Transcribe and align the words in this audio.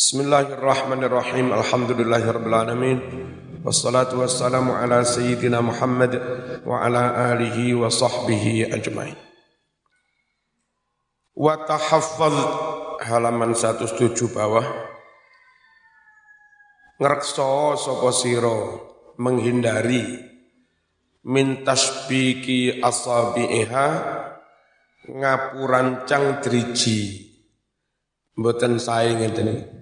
Bismillahirrahmanirrahim. 0.00 1.52
Alhamdulillahirabbil 1.52 2.56
alamin. 2.56 2.98
Wassalatu 3.60 4.24
wassalamu 4.24 4.72
ala 4.72 5.04
sayyidina 5.04 5.60
Muhammad 5.60 6.16
wa 6.64 6.80
ala 6.80 7.36
alihi 7.36 7.76
wa 7.76 7.92
sahbihi 7.92 8.72
ajmain. 8.72 9.12
Wa 11.36 11.68
tahaffaz 11.68 12.32
halaman 13.04 13.52
107 13.52 14.24
bawah. 14.32 14.64
Ngrekso 16.96 17.76
sapa 17.76 18.08
sira 18.16 18.80
menghindari 19.20 20.16
min 21.28 21.60
tasbiki 21.60 22.80
asabiha 22.80 23.88
ngapurancang 25.12 26.40
driji 26.40 27.28
mboten 28.40 28.80
sae 28.80 29.12
ngeten 29.20 29.48
iki 29.52 29.80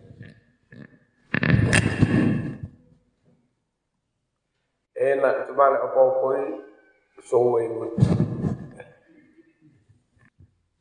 enak 4.99 5.47
cuma 5.58 5.75
lek 5.75 5.90
apa-apa 5.90 6.30
suwe 7.18 7.67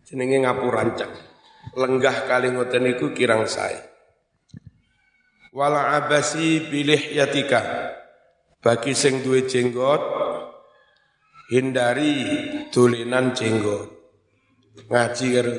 jenenge 0.06 0.38
ngapurancang 0.46 1.10
lenggah 1.74 2.30
kali 2.30 2.54
ngoten 2.54 2.86
niku 2.86 3.10
kirang 3.10 3.50
sae. 3.50 3.74
Wala 5.50 5.98
abasi 5.98 6.70
bilih 6.70 7.18
yatika. 7.18 7.90
Bagi 8.62 8.94
sing 8.94 9.26
duwe 9.26 9.50
jenggot 9.50 9.98
hindari 11.50 12.14
tulinan 12.70 13.34
jenggot. 13.34 13.90
Ngaji 14.94 15.28
karo. 15.34 15.58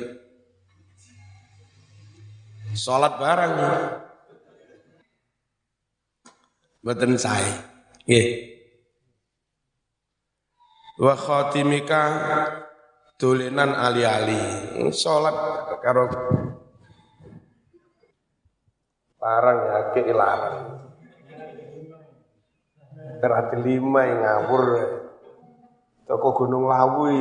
Salat 2.71 3.19
bareng. 3.19 3.53
Mboten 6.87 7.19
sae. 7.19 7.51
Nggih 8.07 8.58
wa 10.99 11.15
khatimika 11.15 12.01
tulinan 13.15 13.71
ali-ali. 13.71 14.39
Salat 14.91 15.35
karo 15.79 16.11
barang 19.19 19.59
ya 19.63 19.79
ke 19.95 20.01
larang. 20.11 20.59
Terhati 23.19 23.57
lima 23.59 24.07
yang 24.07 24.19
ngawur 24.23 24.63
toko 26.07 26.27
gunung 26.35 26.67
lawi. 26.67 27.19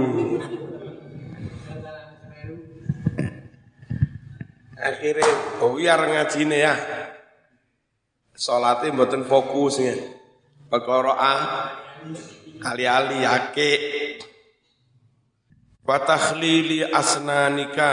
Akhirnya 4.79 5.59
buyar 5.59 6.01
ngajine 6.07 6.59
ya. 6.59 6.75
Sholatnya 8.39 8.95
mboten 8.95 9.27
fokusnya 9.27 9.99
perkara 10.71 11.19
ah 12.63 12.73
ali-ali 12.75 13.23
ake. 13.23 13.71
Wa 15.87 15.97
takhlili 16.03 16.85
asnanika. 16.85 17.93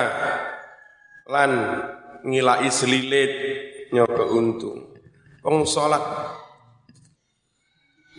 Lan 1.25 1.52
ngilai 2.25 2.69
selilit 2.69 3.33
nyoba 3.93 4.23
untung. 4.30 4.93
Wong 5.45 5.66
salat 5.69 6.02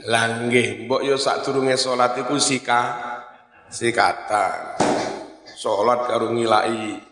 langge 0.07 0.87
mbok 0.87 1.03
yo 1.03 1.19
sadurunge 1.19 1.75
salat 1.75 2.15
iku 2.23 2.39
sika 2.39 2.81
sikatan. 3.67 4.79
Salat 5.57 6.07
karo 6.07 6.31
ngilai 6.31 7.03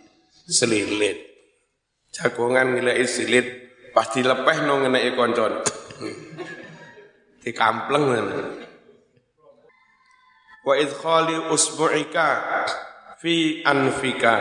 selilit. 0.47 1.19
Jagongan 2.15 2.79
ngilai 2.79 3.03
selilit 3.11 3.47
pasti 3.95 4.23
lepeh 4.23 4.59
no 4.67 4.83
koncon 5.15 5.53
dikampleng 7.43 8.05
wa 10.65 10.75
idkhali 10.81 11.53
usbu'ika 11.53 12.29
fi 13.21 13.61
anfika. 13.63 14.37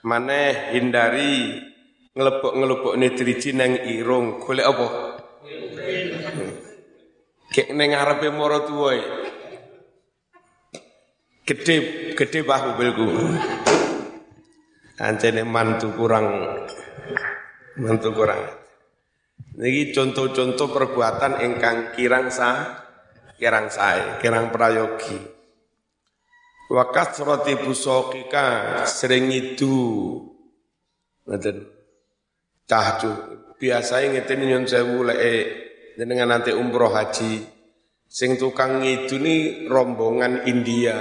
Maneh 0.00 0.72
hindari 0.72 1.60
ngelebok-ngelebok 2.16 2.94
ne 2.96 3.08
driji 3.12 3.52
nang 3.52 3.76
irung. 3.84 4.40
Golek 4.40 4.64
apa? 4.64 4.86
Kek 7.50 7.74
nang 7.74 7.92
ngarepe 7.92 8.30
mara 8.32 8.64
tuwa 8.64 8.94
gede 11.44 11.76
gede 12.14 12.46
bahu 12.46 12.78
belku 12.78 13.10
ancene 15.02 15.42
mantu 15.42 15.90
kurang 15.98 16.26
mantu 17.74 18.14
kurang. 18.14 18.38
Niki 19.58 19.90
contoh-contoh 19.90 20.70
perbuatan 20.70 21.42
ingkang 21.42 21.92
kirang 21.98 22.30
sah 22.30 22.86
kirang 23.34 23.66
sae 23.66 24.22
kirang 24.22 24.54
prayogi 24.54 25.39
wa 26.70 26.84
kasrati 26.94 27.58
busaqika 27.66 28.46
sering 28.86 29.34
itu 29.34 29.74
ngoten 31.26 31.66
tahju 32.70 33.10
biasa 33.58 34.06
ngeten 34.06 34.46
nyun 34.46 34.64
sewu 34.64 35.02
lek 35.02 35.20
jenengan 36.00 36.32
nanti 36.32 36.56
umroh 36.56 36.88
haji. 36.88 37.44
Sing 38.10 38.34
tukang 38.34 38.82
itu 38.82 39.22
nih 39.22 39.70
rombongan 39.70 40.42
India. 40.48 40.98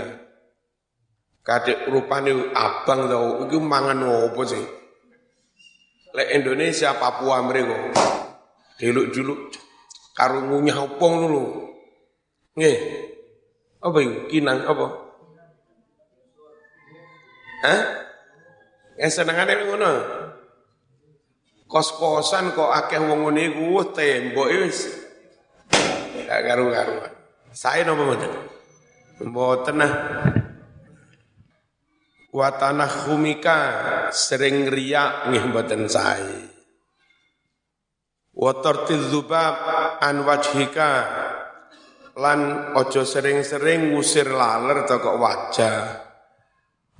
Kadek 1.41 1.89
rupane 1.89 2.53
abang 2.53 3.09
tau 3.09 3.49
iku 3.49 3.57
mangan 3.57 4.29
opo 4.29 4.45
sih? 4.45 4.61
Lek 6.13 6.29
Indonesia 6.37 6.93
Papua 6.93 7.41
mereka 7.41 7.89
diluk-juluk 8.77 9.55
karo 10.13 10.45
ngunyah 10.45 10.77
opong 10.85 11.13
dulu 11.25 11.43
nggih. 12.53 12.77
Apa 13.79 13.97
itu 14.03 14.27
kinang 14.29 14.67
apa 14.67 15.08
Hah? 17.63 17.81
Yang 18.99 19.11
senengane 19.19 19.53
ngono. 19.67 19.93
Kos-kosan 21.69 22.57
kok 22.57 22.73
akeh 22.73 22.97
wong 22.97 23.29
ngene 23.29 23.53
iku 23.53 23.93
tembok 23.93 24.49
wis 24.49 24.89
gak 26.25 26.41
karu-karuan. 26.41 27.13
Saya 27.53 27.85
napa 27.85 28.01
mboten? 28.01 28.31
Mboten 29.21 29.75
nah. 29.77 29.93
Wa 32.33 32.49
tanahumika 32.57 33.57
sering 34.09 34.69
riak 34.69 35.29
nggih 35.29 35.45
mboten 35.49 35.85
sae. 35.85 36.33
Wa 38.33 38.51
tartiz 38.65 39.09
dzubab 39.13 39.55
an 40.01 40.25
wajhika 40.25 40.91
lan 42.17 42.73
ojo 42.77 43.05
sering-sering 43.05 43.93
ngusir 43.93 44.25
laler 44.25 44.89
toko 44.89 45.21
wajah. 45.21 46.08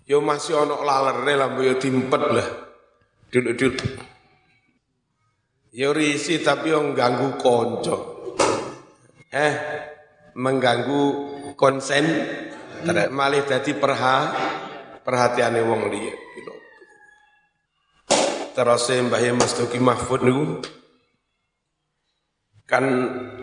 Yo 0.09 0.25
masih 0.25 0.58
ono 0.58 0.81
lalerne 0.81 1.38
lampu 1.38 1.70
yo 1.70 1.78
dimpet 1.78 2.18
lah. 2.34 2.50
Duduk-duduk. 3.30 4.02
Yo 5.70 5.94
risi 5.94 6.42
tapi 6.42 6.74
yo 6.74 6.81
ganggu 6.97 7.38
konco. 7.38 8.18
Eh, 9.30 9.53
mengganggu 10.34 11.03
konsen 11.53 12.09
malih 13.14 13.46
dadi 13.46 13.78
perha 13.78 14.34
perhatiane 15.06 15.62
wong 15.62 15.94
liya 15.94 16.16
gitu. 16.18 16.53
Terus 18.58 18.90
Mbah 18.90 19.22
Mas 19.38 19.53
Duki 19.53 19.78
Mahfud 19.78 20.26
niku 20.26 20.66
kan 22.66 22.86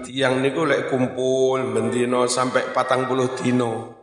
tiang 0.03 0.43
niku 0.43 0.67
lek 0.67 0.91
kumpul 0.91 1.63
bendino 1.71 2.27
sampai 2.27 2.75
patang 2.75 3.07
puluh 3.07 3.31
dino. 3.39 3.95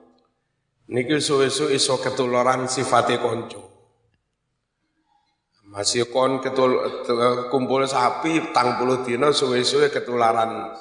Niki 0.91 1.15
suwe-suwe 1.15 1.79
iso 1.79 1.95
ketularan 2.03 2.67
sifate 2.67 3.15
konco. 3.21 3.71
Masih 5.71 6.11
kon 6.11 6.43
ketul 6.43 6.75
kumpul 7.49 7.87
sapi 7.87 8.51
tang 8.51 8.75
puluh 8.77 9.01
dino 9.07 9.31
suwe-suwe 9.31 9.87
ketularan. 9.89 10.75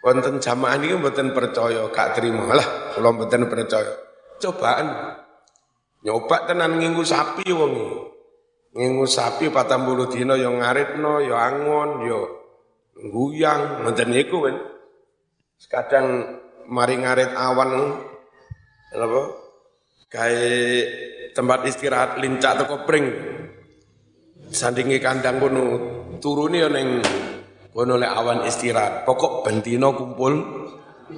Wonten 0.00 0.40
jamaah 0.40 0.80
niki 0.80 0.96
mboten 0.96 1.36
percaya, 1.36 1.88
gak 1.92 2.16
terima 2.16 2.56
lah, 2.56 2.96
kula 2.96 3.12
mboten 3.16 3.48
percaya. 3.52 3.92
Cobaan 4.40 4.88
nyoba 6.00 6.48
tenan 6.48 6.80
nginggu 6.80 7.04
sapi 7.04 7.44
wong 7.52 7.74
Nginggu 8.70 9.04
sapi 9.04 9.50
patang 9.50 9.82
puluh 9.82 10.06
dino 10.06 10.38
yang 10.38 10.62
ngaritno, 10.62 11.18
yo 11.26 11.34
angon, 11.34 12.06
yo 12.06 12.20
guyang, 13.10 13.82
ngoten 13.82 14.14
niku 14.14 14.46
kan. 14.46 14.56
Kadang 15.66 16.06
mari 16.70 16.94
ngarit 17.02 17.34
awan 17.34 17.98
apa? 18.94 19.22
Kayak 20.10 20.86
tempat 21.34 21.66
istirahat 21.66 22.18
lincak 22.18 22.58
atau 22.58 22.66
kopring 22.74 23.06
sandingi 24.50 24.98
kandang 24.98 25.38
kono 25.38 25.64
turuni 26.18 26.58
ya 26.58 26.66
neng 26.66 27.02
kono 27.70 27.94
le 27.94 28.06
awan 28.06 28.46
istirahat. 28.46 29.06
Pokok 29.06 29.46
bentino 29.46 29.94
kumpul 29.94 30.34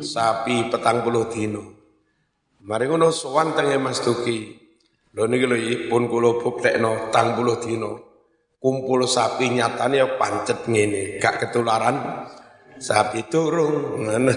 sapi 0.01 0.73
petang 0.73 1.05
puluh 1.05 1.29
dino 1.29 1.63
mari 2.65 2.89
ngono 2.89 3.13
sowan 3.13 3.53
tenge 3.53 3.77
Mas 3.77 4.01
Duki. 4.01 4.61
Lho 5.13 5.29
niki 5.29 5.45
lho 5.45 5.57
pun 5.93 6.09
kula 6.09 6.41
buktekno 6.41 7.13
tang 7.13 7.37
puluh 7.37 7.61
dino. 7.61 7.91
Kumpul 8.57 9.05
sapi 9.11 9.51
nyatane 9.51 9.99
ya 9.99 10.07
pancet 10.17 10.71
ngene, 10.71 11.19
gak 11.19 11.43
ketularan 11.43 12.25
sapi 12.79 13.27
turung 13.27 14.07
ngono. 14.07 14.33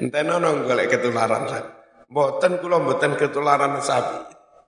Entenono 0.00 0.64
golek 0.64 0.88
ketularan 0.88 1.44
sapi. 1.50 1.70
Mboten 2.08 2.60
kula 2.60 2.78
ketularan 3.16 3.80
sapi. 3.82 4.16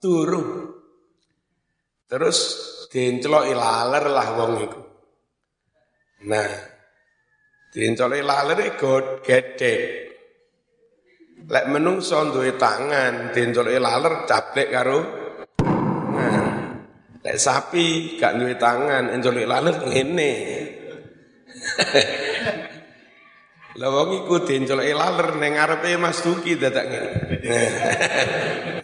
Turung. 0.00 0.75
Terus 2.05 2.38
diencelok 2.93 3.44
laler 3.56 4.05
lah 4.12 4.29
wong 4.37 4.53
iku. 4.61 4.81
Nah, 6.29 6.53
diencelok 7.73 8.21
laler 8.21 8.59
iku 8.76 9.25
gedhe. 9.25 9.75
Lek 11.44 11.69
menungso 11.69 12.25
duwe 12.32 12.56
tangan, 12.56 13.32
diencelok 13.32 13.77
laler 13.77 14.25
caplek 14.25 14.69
karo 14.73 15.00
nah. 16.17 16.49
Lek 17.25 17.41
sapi 17.41 18.20
gak 18.20 18.37
duwe 18.37 18.56
tangan, 18.61 19.09
encolok 19.09 19.49
laler 19.49 19.77
ngene. 19.88 20.32
Lah 23.75 23.91
wong 23.91 24.23
iku 24.23 24.47
diencolok 24.47 24.87
laler 24.87 25.35
ning 25.43 25.59
ngarepe 25.59 25.99
Mas 25.99 26.23
Duki 26.23 26.55
dadak 26.55 26.87
ngene. 26.87 27.59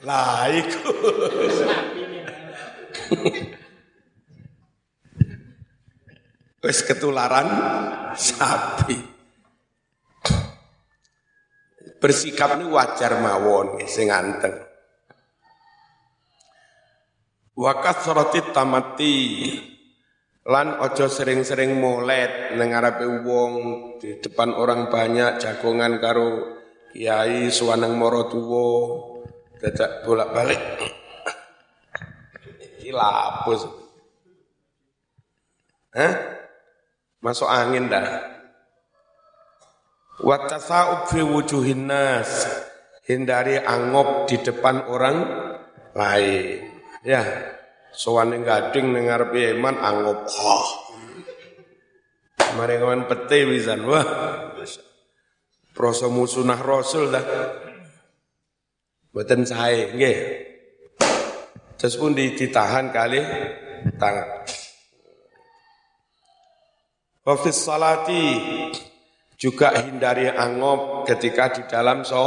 Lah 0.09 0.51
iku. 0.51 0.91
Wis 6.67 6.83
ketularan 6.83 7.47
sapi. 8.19 8.99
Bersikap 12.03 12.59
ini 12.59 12.67
wajar 12.67 13.23
mawon 13.23 13.87
sing 13.87 14.11
anteng. 14.11 14.59
Wa 17.55 17.79
kasrati 17.79 18.43
tamati 18.51 19.15
lan 20.51 20.83
ojo 20.83 21.07
sering-sering 21.07 21.79
molet 21.79 22.59
ning 22.59 22.75
ngarepe 22.75 23.07
wong 23.23 23.53
di 24.03 24.19
depan 24.19 24.51
orang 24.51 24.91
banyak 24.91 25.39
jagongan 25.39 26.03
karo 26.03 26.59
kiai 26.91 27.47
suwaneng 27.55 27.95
moro 27.95 28.27
tuwa 28.27 28.67
dadak 29.63 30.03
bolak-balik 30.03 30.59
iki 32.83 32.91
lapus 32.91 33.81
Hah? 35.91 36.15
Masuk 37.19 37.51
angin 37.51 37.91
dah. 37.91 38.07
Wa 40.23 40.47
tasa'ub 40.47 41.11
fi 41.11 41.19
wujuhin 41.19 41.91
nas. 41.91 42.47
Hindari 43.11 43.59
angop 43.59 44.31
di 44.31 44.39
depan 44.39 44.87
orang 44.87 45.19
lain. 45.99 46.63
Ya, 47.03 47.27
sowan 47.95 48.35
ning 48.35 48.43
gading 48.43 48.95
ning 48.95 49.11
ngarepe 49.11 49.55
iman 49.59 49.77
angop. 49.79 50.19
Mari 52.59 52.75
ngawan 52.83 53.07
pete 53.07 53.47
wisan. 53.47 53.87
Wah. 53.87 54.07
Proso 55.71 56.11
musunah 56.11 56.59
Rasul 56.59 57.15
dah. 57.15 57.25
Mboten 59.11 59.43
sae, 59.47 59.95
nggih. 59.95 60.19
Terus 61.81 61.95
pun 61.97 62.13
ditahan 62.13 62.93
kali 62.93 63.19
tangan. 63.97 64.29
Wafis 67.25 67.57
salati 67.57 68.27
juga 69.41 69.73
hindari 69.81 70.29
angop 70.29 71.09
ketika 71.09 71.49
di 71.57 71.63
dalam 71.65 72.05
so 72.05 72.25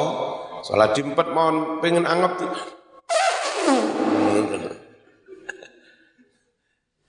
salat 0.65 0.97
dimpet 0.97 1.29
mohon 1.29 1.77
pengen 1.77 2.09
angop 2.09 2.41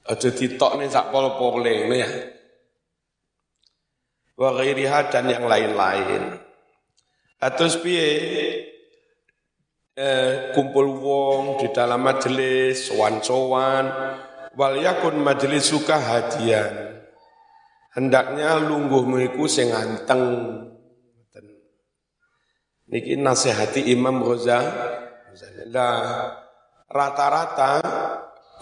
Aja 0.05 0.29
nih 0.29 0.89
sak 0.93 1.09
pol-pole 1.09 1.89
ya. 1.89 2.09
Wa 4.37 4.53
ghairiha 4.53 5.09
dan 5.09 5.33
yang 5.33 5.49
lain-lain. 5.49 6.37
Atus 7.41 7.81
piye? 7.81 8.09
Eh, 9.95 10.51
kumpul 10.53 10.91
wong 10.91 11.63
di 11.63 11.71
dalam 11.71 12.03
majelis 12.03 12.91
sowan-sowan. 12.91 13.87
Wal 14.59 14.83
yakun 14.83 15.23
majelis 15.23 15.71
suka 15.71 15.97
hadian. 15.97 17.01
Hendaknya 17.95 18.59
lungguhmu 18.59 19.23
iku 19.33 19.47
sing 19.47 19.71
anteng 19.71 20.21
niki 22.91 23.15
nasihati 23.17 23.87
Imam 23.95 24.21
Ghazali. 24.21 25.71
Lah 25.71 26.27
rata-rata 26.91 27.73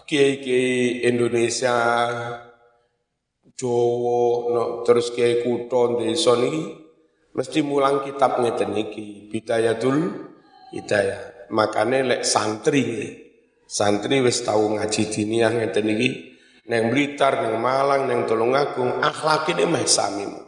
kiai-kiai 0.09 1.07
Indonesia 1.09 1.77
Jawa 3.53 4.23
no, 4.51 4.63
terus 4.83 5.13
kiai 5.15 5.45
kutha 5.45 6.01
desa 6.01 6.35
niki 6.37 6.65
mesti 7.37 7.61
mulang 7.63 8.03
kitab 8.03 8.41
ngeten 8.43 8.75
niki 8.75 9.29
Bidayatul 9.31 9.99
Hidayah 10.73 11.53
makane 11.53 12.03
lek 12.03 12.23
santri 12.25 12.85
santri 13.69 14.25
wis 14.25 14.41
tau 14.43 14.73
ngaji 14.73 15.03
diniyah 15.13 15.53
ngeten 15.53 15.85
niki 15.85 16.33
neng 16.67 16.95
Blitar, 16.95 17.43
neng 17.43 17.59
Malang, 17.59 18.07
neng 18.07 18.25
Tulungagung, 18.29 19.03
akhlak 19.03 19.51
ini 19.55 19.65
mah 19.67 19.83
samimu. 19.83 20.41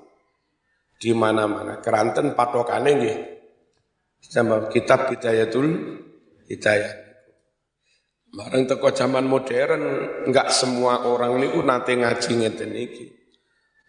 Di 0.94 1.10
mana-mana. 1.12 1.82
Keranten 1.82 2.32
patokane 2.38 2.90
nggih. 2.94 3.18
Sama 4.24 4.70
kitab 4.72 5.12
Hidayatul 5.12 5.68
Hidayah. 6.48 7.03
Bareng 8.34 8.66
teko 8.66 8.90
zaman 8.90 9.30
modern, 9.30 9.82
enggak 10.26 10.50
semua 10.50 11.06
orang 11.06 11.38
niku 11.38 11.62
nate 11.62 11.94
ngaji 11.94 12.30
ngeten 12.42 12.74
iki. 12.74 13.06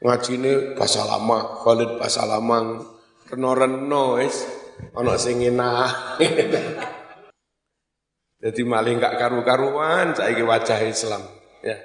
Ngaji 0.05 0.31
ini 0.37 0.51
bahasa 0.77 1.01
lama, 1.01 1.65
Khalid 1.65 1.97
bahasa 1.97 2.29
lama, 2.29 2.77
reno-reno 3.25 4.21
wis. 4.21 4.45
Ana 4.93 5.17
sing 5.17 5.41
enak. 5.41 6.21
Jadi 8.37 8.61
maling 8.69 9.01
gak 9.01 9.17
karu-karuan 9.17 10.13
saiki 10.13 10.45
wajah 10.45 10.77
Islam, 10.83 11.23
ya. 11.65 11.79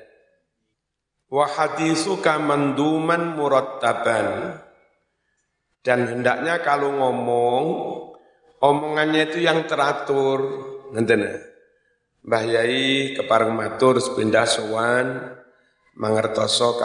Wa 1.33 1.47
hadisuka 1.47 2.43
manduman 2.43 3.39
murattaban 3.39 4.59
dan 5.81 5.99
hendaknya 6.11 6.61
kalau 6.61 6.93
ngomong 6.93 7.65
omongannya 8.61 9.33
itu 9.33 9.41
yang 9.47 9.65
teratur. 9.65 10.69
Ngenten 10.91 11.50
Mbah 12.21 12.45
Yai 12.45 13.17
kepareng 13.17 13.57
matur 13.57 13.97
sepindah 13.97 14.45
sowan 14.45 15.37
mangertoso 15.97 16.77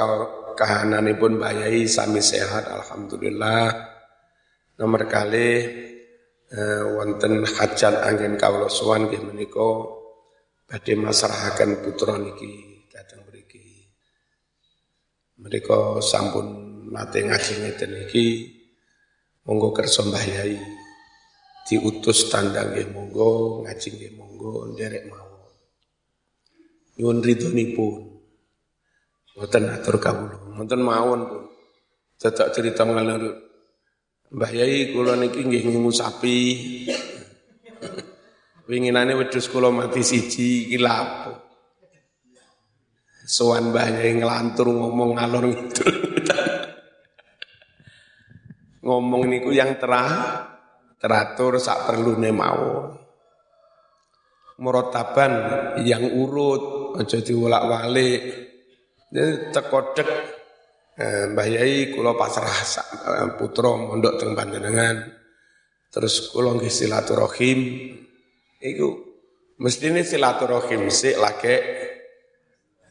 kahananipun 0.55 1.39
Mbah 1.39 1.67
Yai 1.67 1.83
sami 1.91 2.23
sehat 2.23 2.71
alhamdulillah. 2.71 3.67
Nomor 4.79 5.07
kali 5.07 5.49
eh, 6.51 6.83
wonten 6.95 7.43
hajat 7.43 8.03
angin 8.07 8.39
kawula 8.39 8.71
sowan 8.71 9.11
nggih 9.11 9.23
menika 9.23 9.69
badhe 10.67 10.93
masrahaken 10.95 11.83
putra 11.83 12.19
niki 12.19 12.75
mereka 15.35 15.99
sampun 16.01 16.47
nate 16.89 17.21
ngaji 17.21 17.53
ngeten 17.61 17.91
iki 18.07 18.25
monggo 19.45 19.75
kersa 19.75 20.01
Mbah 20.07 20.25
Yai 20.25 20.57
diutus 21.67 22.31
tandang 22.31 22.73
nggih 22.73 22.89
monggo 22.89 23.61
ngaji 23.67 23.87
nggih 23.93 24.11
monggo 24.17 24.73
nderek 24.73 25.05
mawon 25.05 25.24
nyuwun 26.99 27.23
ridhonipun. 27.23 28.15
Mboten 29.35 29.67
atur 29.67 29.99
kawula. 29.99 30.55
Mboten 30.55 30.79
mawon 30.79 31.21
pun 31.27 31.43
dadak 32.15 32.55
cerita 32.55 32.87
ngalur 32.87 33.45
Mbah 34.35 34.51
Yai 34.51 34.89
kula 34.89 35.15
niki 35.15 35.45
nggih 35.45 35.63
ngingu 35.69 35.93
sapi. 35.93 36.37
Winginane 38.67 39.13
wedhus 39.13 39.47
kula 39.47 39.69
mati 39.69 40.01
siji 40.01 40.67
iki 40.67 40.81
lapo? 40.81 41.45
Soan 43.25 43.69
bahaya 43.69 44.11
ngelantur 44.11 44.73
ngomong 44.73 45.17
ngalor 45.17 45.45
gitu. 45.53 45.85
ngomong 48.85 49.29
niku 49.29 49.53
yang 49.53 49.77
terah, 49.77 50.45
teratur 50.97 51.61
sak 51.61 51.87
perlu 51.87 52.17
mau. 52.33 52.91
Murotaban 54.59 55.31
yang 55.85 56.11
urut, 56.11 56.74
aja 56.99 57.19
diwolak-walik. 57.21 58.21
Jadi 59.11 59.31
tekodek 59.53 60.09
eh, 60.99 61.25
Mbah 61.31 61.47
Yai 61.47 61.95
kula 61.95 62.15
pasrah 62.15 62.51
eh, 62.51 63.29
putra 63.39 63.71
mondok 63.75 64.19
teng 64.19 64.35
panjenengan. 64.35 65.05
Terus 65.91 66.31
kula 66.33 66.55
nggih 66.55 66.71
silaturahim. 66.71 67.59
Iku 68.59 68.87
mestine 69.61 70.03
silaturahim 70.03 70.91
sik 70.91 71.15
lagi 71.15 71.55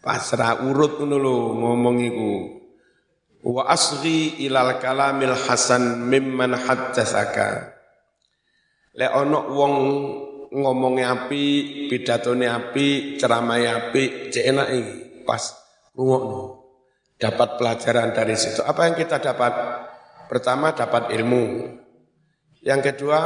pasrah 0.00 0.64
urut 0.64 1.00
ngono 1.00 1.16
lho 1.16 1.36
ngomong 1.60 1.96
iku 2.04 2.32
wa 3.44 3.68
asghi 3.68 4.40
ilal 4.44 4.80
kalamil 4.80 5.36
hasan 5.36 6.08
mimman 6.08 6.56
haddatsaka 6.56 7.76
le 8.96 9.06
ono 9.12 9.38
wong 9.52 9.74
ngomongnya 10.54 11.26
api, 11.26 11.46
pidatone 11.90 12.46
api, 12.46 13.18
ceramahnya 13.18 13.90
api, 13.90 14.30
cek 14.30 14.44
enak 14.46 14.68
ini. 14.70 14.94
Pas 15.26 15.42
rungokno. 15.98 16.62
Dapat 17.18 17.58
pelajaran 17.58 18.14
dari 18.14 18.38
situ. 18.38 18.62
Apa 18.62 18.86
yang 18.86 18.94
kita 18.94 19.18
dapat? 19.18 19.52
Pertama 20.30 20.72
dapat 20.72 21.10
ilmu. 21.14 21.74
Yang 22.64 22.80
kedua, 22.94 23.20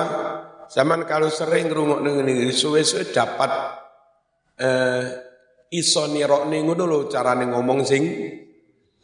zaman 0.67 1.07
kalau 1.07 1.31
sering 1.31 1.71
rungok 1.71 2.03
ini 2.03 2.51
suwe-suwe 2.51 3.15
dapat 3.15 3.51
eh, 4.59 5.05
iso 5.73 6.11
nirokne 6.11 6.59
ngono 6.65 6.85
lho 6.85 6.99
carane 7.07 7.47
ngomong 7.47 7.87
sing 7.87 8.05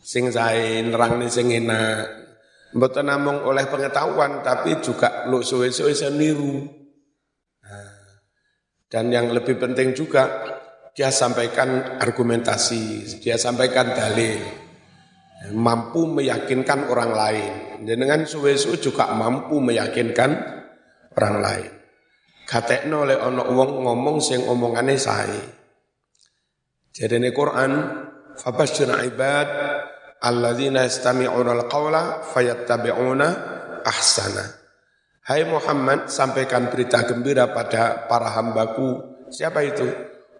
sing 0.02 0.28
sae 0.34 0.82
nerangne 0.82 1.30
sing 1.30 1.54
enak. 1.54 2.26
Mboten 2.74 3.06
namung 3.06 3.46
oleh 3.46 3.70
pengetahuan 3.70 4.42
tapi 4.42 4.82
juga 4.82 5.24
lu 5.30 5.40
suwe-suwe 5.40 5.94
niru. 6.10 6.83
Dan 8.94 9.10
yang 9.10 9.34
lebih 9.34 9.58
penting 9.58 9.90
juga 9.90 10.46
dia 10.94 11.10
sampaikan 11.10 11.98
argumentasi, 11.98 13.18
dia 13.18 13.34
sampaikan 13.34 13.90
dalil, 13.90 14.38
mampu 15.50 16.06
meyakinkan 16.06 16.86
orang 16.86 17.10
lain. 17.10 17.52
Dan 17.82 18.06
dengan 18.06 18.22
suwe-suwe 18.22 18.78
juga 18.78 19.10
mampu 19.10 19.58
meyakinkan 19.58 20.30
orang 21.18 21.36
lain. 21.42 21.70
Katekno 22.46 23.02
oleh 23.02 23.18
ono 23.18 23.42
wong 23.50 23.82
ngomong 23.82 24.22
sing 24.22 24.46
omongane 24.46 24.94
sae. 24.94 25.42
Jadi 26.94 27.18
ini 27.18 27.34
Quran, 27.34 27.72
Fabashir 28.38 28.94
ibad 28.94 29.48
alladzina 30.22 30.86
yastami'una 30.86 31.50
al-qawla 31.50 32.22
fayattabi'una 32.30 33.28
ahsana. 33.82 34.63
Hai 35.24 35.40
Muhammad, 35.48 36.12
sampaikan 36.12 36.68
berita 36.68 37.00
gembira 37.08 37.48
pada 37.48 38.04
para 38.04 38.28
hambaku. 38.36 39.24
Siapa 39.32 39.64
itu? 39.64 39.88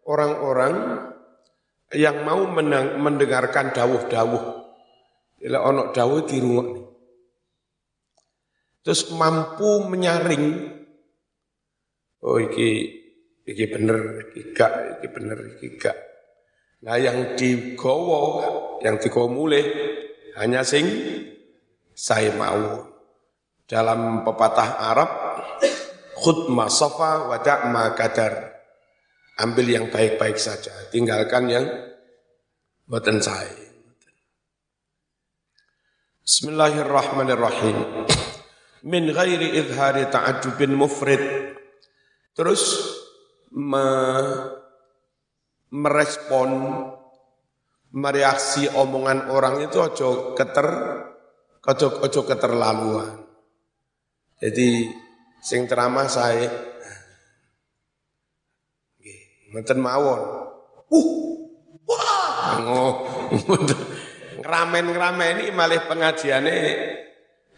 Orang-orang 0.04 1.08
yang 1.96 2.20
mau 2.20 2.44
mendengarkan 3.00 3.72
dawuh-dawuh. 3.72 4.44
Bila 5.40 5.64
onok 5.64 5.88
dawuh 5.96 6.28
di 6.28 6.36
rumah. 6.36 6.84
Terus 8.84 9.08
mampu 9.16 9.88
menyaring. 9.88 10.68
Oh 12.20 12.36
iki, 12.36 12.92
iki 13.48 13.64
bener, 13.72 14.28
iki 14.36 14.52
gak, 14.52 15.00
iki 15.00 15.08
bener, 15.08 15.38
iki 15.56 15.80
gak 15.80 15.96
Nah 16.84 17.00
yang 17.00 17.32
digowo, 17.40 18.20
yang 18.84 19.00
digowo 19.00 19.32
mulai 19.32 19.64
hanya 20.36 20.60
sing 20.60 20.84
saya 21.96 22.36
mau. 22.36 22.93
Dalam 23.64 24.21
pepatah 24.28 24.76
Arab, 24.92 25.11
khud 26.21 26.52
ma 26.52 26.68
sofa 26.68 27.25
ma 27.73 27.85
kadar. 27.97 28.52
Ambil 29.40 29.66
yang 29.66 29.87
baik-baik 29.90 30.38
saja, 30.38 30.71
tinggalkan 30.92 31.50
yang 31.50 31.66
buatan 32.87 33.18
saya. 33.18 33.50
Bismillahirrahmanirrahim. 36.23 38.04
Min 38.85 39.11
ghairi 39.11 39.59
idhari 39.59 40.12
ta'ajubin 40.12 40.76
mufrid. 40.76 41.25
Terus 42.37 42.62
me 43.56 43.88
merespon 45.73 46.50
mereaksi 47.97 48.68
omongan 48.71 49.33
orang 49.33 49.64
itu 49.66 49.83
ojo 49.83 50.37
keter 50.37 50.68
ojo 51.64 51.87
ojo 52.06 52.21
keterlaluan. 52.28 53.23
Jadi 54.44 54.92
sing 55.40 55.64
ceramah 55.64 56.04
saya 56.04 56.52
ngeten 59.56 59.80
mawon. 59.80 60.20
Uh. 60.92 61.08
Wah. 61.88 62.60
Ngeramen-ngeramen 64.44 65.40
ini 65.40 65.44
malah 65.56 65.88
pengajiannya 65.88 66.58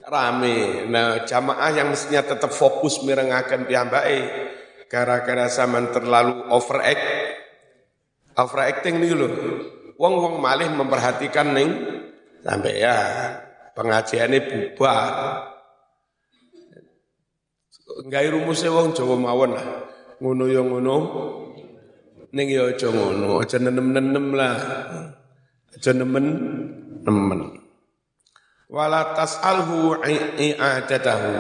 rame. 0.07 0.87
Nah, 0.87 1.26
jamaah 1.26 1.75
yang 1.75 1.90
mestinya 1.90 2.23
tetap 2.23 2.55
fokus 2.55 3.02
mirengaken 3.02 3.66
piyambake 3.66 4.19
gara-gara 4.87 5.50
zaman 5.50 5.90
terlalu 5.90 6.47
overact 6.55 7.02
overacting 8.38 9.02
nih 9.02 9.11
lho. 9.11 9.28
Wong-wong 9.99 10.38
malih 10.38 10.71
memperhatikan 10.71 11.50
ning 11.50 11.71
sampai 12.47 12.78
ya 12.78 12.99
pengajiannya 13.75 14.40
bubar. 14.47 15.56
Gawe 18.05 18.29
rumusnya 18.29 18.69
wong 18.69 18.93
Jawa 18.93 19.17
mawon 19.17 19.57
lah. 19.57 19.67
Ngono 20.21 20.45
ya 20.53 20.61
ngono. 20.61 20.97
Ning 22.37 22.53
ya 22.53 22.69
aja 22.69 22.93
ngono, 22.93 23.41
aja 23.41 23.57
nenem-nenem 23.57 24.26
lah. 24.37 24.57
Aja 25.73 25.97
nemen 25.97 26.26
nemen. 27.00 27.41
Wala 28.69 29.17
tas'alhu 29.17 30.05
i'adatahu. 30.37 31.33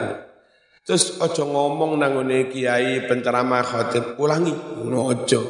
Terus 0.86 1.18
aja 1.20 1.42
ngomong 1.44 2.00
nang 2.00 2.24
kiai 2.48 3.04
penceramah 3.04 3.60
khatib 3.60 4.16
ulangi, 4.16 4.54
ngono 4.54 5.12
aja. 5.12 5.42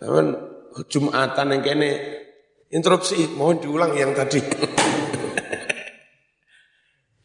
Amen 0.00 0.50
Jumatan 0.70 1.50
yang 1.50 1.62
kene 1.66 1.90
interupsi, 2.70 3.26
mohon 3.34 3.58
diulang 3.58 3.90
yang 3.98 4.14
tadi. 4.14 4.38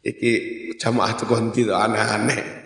Iki 0.10 0.34
jamaah 0.82 1.14
tuh 1.14 1.30
aneh-aneh. 1.30 2.65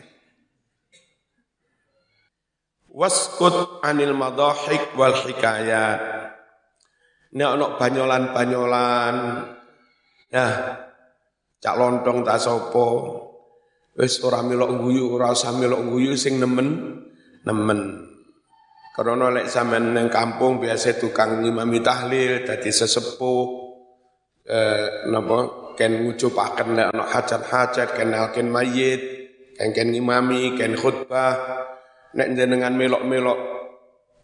Waskut 2.99 3.79
anil 3.79 4.11
madahik 4.11 4.91
wal 4.99 5.15
hikayat. 5.23 5.99
Ini 7.31 7.43
ono 7.47 7.79
banyolan-banyolan. 7.79 9.15
Ya, 10.27 10.47
cak 11.63 11.75
lontong 11.79 12.27
tak 12.27 12.43
sopo. 12.43 12.87
Wis 13.95 14.19
ora 14.19 14.43
milok 14.43 14.83
guyu, 14.83 15.15
ora 15.15 15.31
usah 15.31 15.55
milok 15.55 15.79
guyu 15.87 16.19
sing 16.19 16.43
nemen 16.43 16.99
nemen. 17.47 18.03
Karena 18.91 19.31
lek 19.31 19.47
sampean 19.47 19.95
nang 19.95 20.11
kampung 20.11 20.59
biasa 20.59 20.99
tukang 20.99 21.39
ngimami 21.39 21.79
tahlil 21.79 22.43
dadi 22.43 22.67
sesepuh 22.67 23.47
eh 24.43 25.07
napa 25.07 25.71
ken 25.79 26.03
ngucupaken 26.03 26.67
lek 26.75 26.87
ana 26.91 27.07
hajat-hajat 27.07 27.95
ken 27.95 28.47
mayit 28.51 29.01
ken 29.55 29.71
ken 29.71 29.95
ngimami 29.95 30.59
ken 30.59 30.75
khutbah 30.75 31.31
nek 32.15 32.27
jenengan 32.33 32.73
melok-melok 32.73 33.39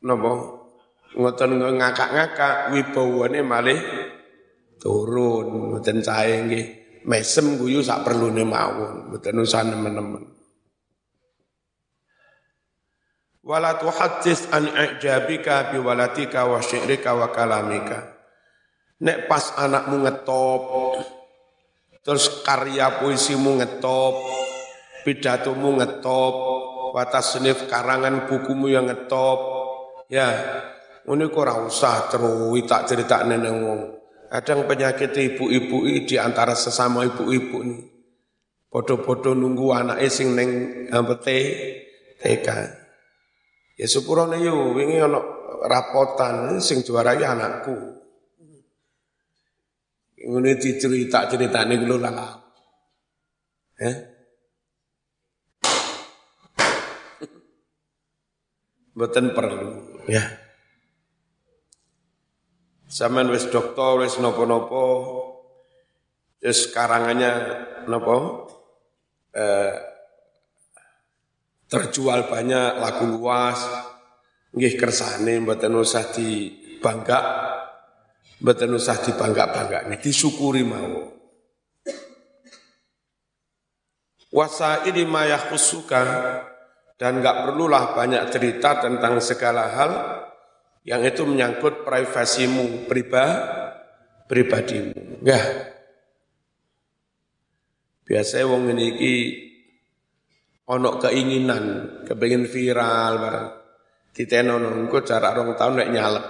napa? 0.05 0.31
Ngoten 1.15 1.51
ngakak-ngakak 1.79 2.75
wibawane 2.75 3.39
malih 3.39 3.79
turun. 4.81 5.71
Mboten 5.71 6.03
cahe 6.03 6.43
nggih. 6.43 6.65
Mesem 7.05 7.61
guyu 7.61 7.79
sak 7.85 8.03
perlune 8.03 8.43
mawon. 8.43 9.09
Mboten 9.09 9.39
usah 9.39 9.63
nemen-nemen. 9.63 10.35
Wala 13.45 13.77
tuhaddits 13.77 14.49
an 14.49 14.65
ijabika 14.73 15.69
bi 15.69 15.77
walatika 15.77 16.49
wa 16.49 16.59
syi'rika 16.59 17.13
wa 17.13 17.29
kalamika. 17.29 18.17
Nek 19.05 19.29
pas 19.29 19.53
anakmu 19.55 20.01
ngetop 20.01 20.63
terus 22.05 22.41
karya 22.45 23.01
puisimu 23.01 23.61
ngetop 23.61 24.17
pidatomu 25.05 25.77
ngetop 25.77 26.35
watasnif 26.95 27.67
karangan 27.67 28.23
bukumu 28.31 28.71
yang 28.71 28.87
ngetop 28.87 29.39
ya 30.07 30.31
ini 31.03 31.27
kok 31.27 31.67
usah 31.67 32.07
terus 32.07 32.55
tak 32.63 32.87
cerita 32.87 33.27
neneng 33.27 33.57
wong 33.67 33.81
kadang 34.31 34.63
penyakit 34.63 35.11
ibu-ibu 35.11 36.07
di 36.07 36.15
antara 36.15 36.55
sesama 36.55 37.03
ibu-ibu 37.03 37.57
nih 37.67 37.83
podo-podo 38.71 39.35
nunggu 39.35 39.75
anak 39.75 39.99
sing 40.07 40.39
neng 40.39 40.49
ambete 40.95 41.37
TK 42.23 42.47
Ya 43.75 43.91
syukurane 43.91 44.39
yo 44.39 44.71
wingi 44.71 45.03
ana 45.03 45.19
rapotan 45.67 46.63
sing 46.63 46.79
juarai 46.79 47.19
anakku. 47.19 47.75
Ngene 50.25 50.55
dicerita 50.57 51.27
ceritane 51.27 51.75
lho 51.83 51.99
lah. 51.99 52.39
Eh? 53.75 54.14
Mboten 58.95 59.35
perlu, 59.35 60.01
ya. 60.07 60.23
Zaman 62.87 63.27
wis 63.27 63.51
dokter 63.51 63.99
wis 63.99 64.15
nopo-nopo 64.23 64.85
terus 66.39 66.71
karangannya 66.71 67.31
nopo? 67.91 68.47
Eh 69.35 69.95
terjual 71.65 72.29
banyak 72.29 72.79
lagu 72.79 73.03
luas 73.09 73.59
nggih 74.55 74.79
kersane 74.79 75.41
mboten 75.41 75.75
usah 75.75 76.07
dibangga 76.13 77.19
mboten 78.39 78.71
usah 78.77 78.95
dibangga-bangga 79.01 79.89
disyukuri 79.99 80.63
mau 80.63 81.11
wasa 84.31 84.85
ini 84.85 85.03
ma 85.03 85.25
yakhussuka 85.25 86.01
Dan 86.95 87.19
nggak 87.19 87.43
perlulah 87.43 87.91
banyak 87.91 88.23
cerita 88.31 88.79
tentang 88.79 89.19
segala 89.19 89.67
hal 89.67 89.91
yang 90.87 91.03
itu 91.03 91.27
menyangkut 91.27 91.83
privasimu, 91.83 92.87
pribadi, 92.87 93.41
pribadimu. 94.31 95.19
Enggak. 95.19 95.45
Biasanya 98.05 98.45
wong 98.45 98.63
ini 98.71 98.85
iki 98.95 99.15
ono 100.69 101.01
keinginan, 101.01 101.63
kepengin 102.05 102.45
viral 102.45 103.13
barang. 103.17 103.47
Ditenono 104.15 104.71
engko 104.71 105.03
jarak 105.03 105.35
rong 105.35 105.57
tahun 105.57 105.73
nek 105.83 105.91
nyalep. 105.91 106.25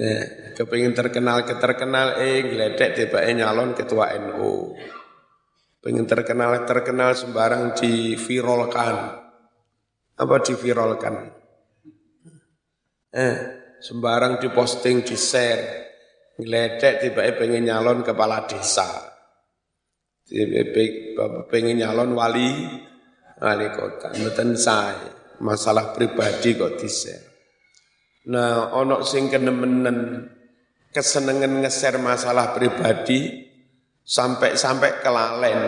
Ya, 0.00 0.18
kepengin 0.56 0.96
terkenal 0.96 1.44
keterkenal 1.44 2.22
eh 2.22 2.40
gledek 2.46 2.96
tibake 2.96 3.34
nyalon 3.36 3.76
ketua 3.76 4.16
NU. 4.16 4.72
Pengen 5.80 6.04
terkenal 6.04 6.68
terkenal 6.68 7.16
sembarang 7.16 7.72
diviralkan. 7.72 9.16
Apa 10.20 10.36
diviralkan? 10.44 11.32
Eh, 13.08 13.36
sembarang 13.80 14.36
diposting, 14.36 15.00
di 15.00 15.16
share. 15.16 15.88
Gledek 16.36 17.00
tiba 17.00 17.24
pengen 17.32 17.64
nyalon 17.68 18.04
kepala 18.04 18.44
desa. 18.44 18.88
Pengen 21.48 21.80
nyalon 21.80 22.12
wali 22.12 22.48
wali 23.40 23.66
kota. 23.72 24.12
Mboten 24.12 24.60
saya. 24.60 25.16
Masalah 25.40 25.96
pribadi 25.96 26.60
kok 26.60 26.76
di 26.76 26.88
share. 26.92 27.24
Nah, 28.28 28.76
ono 28.76 29.00
sing 29.00 29.32
kenemenen 29.32 30.28
kesenengan 30.92 31.64
nge-share 31.64 31.96
masalah 31.96 32.52
pribadi 32.52 33.49
sampai-sampai 34.10 34.98
kelalen. 34.98 35.60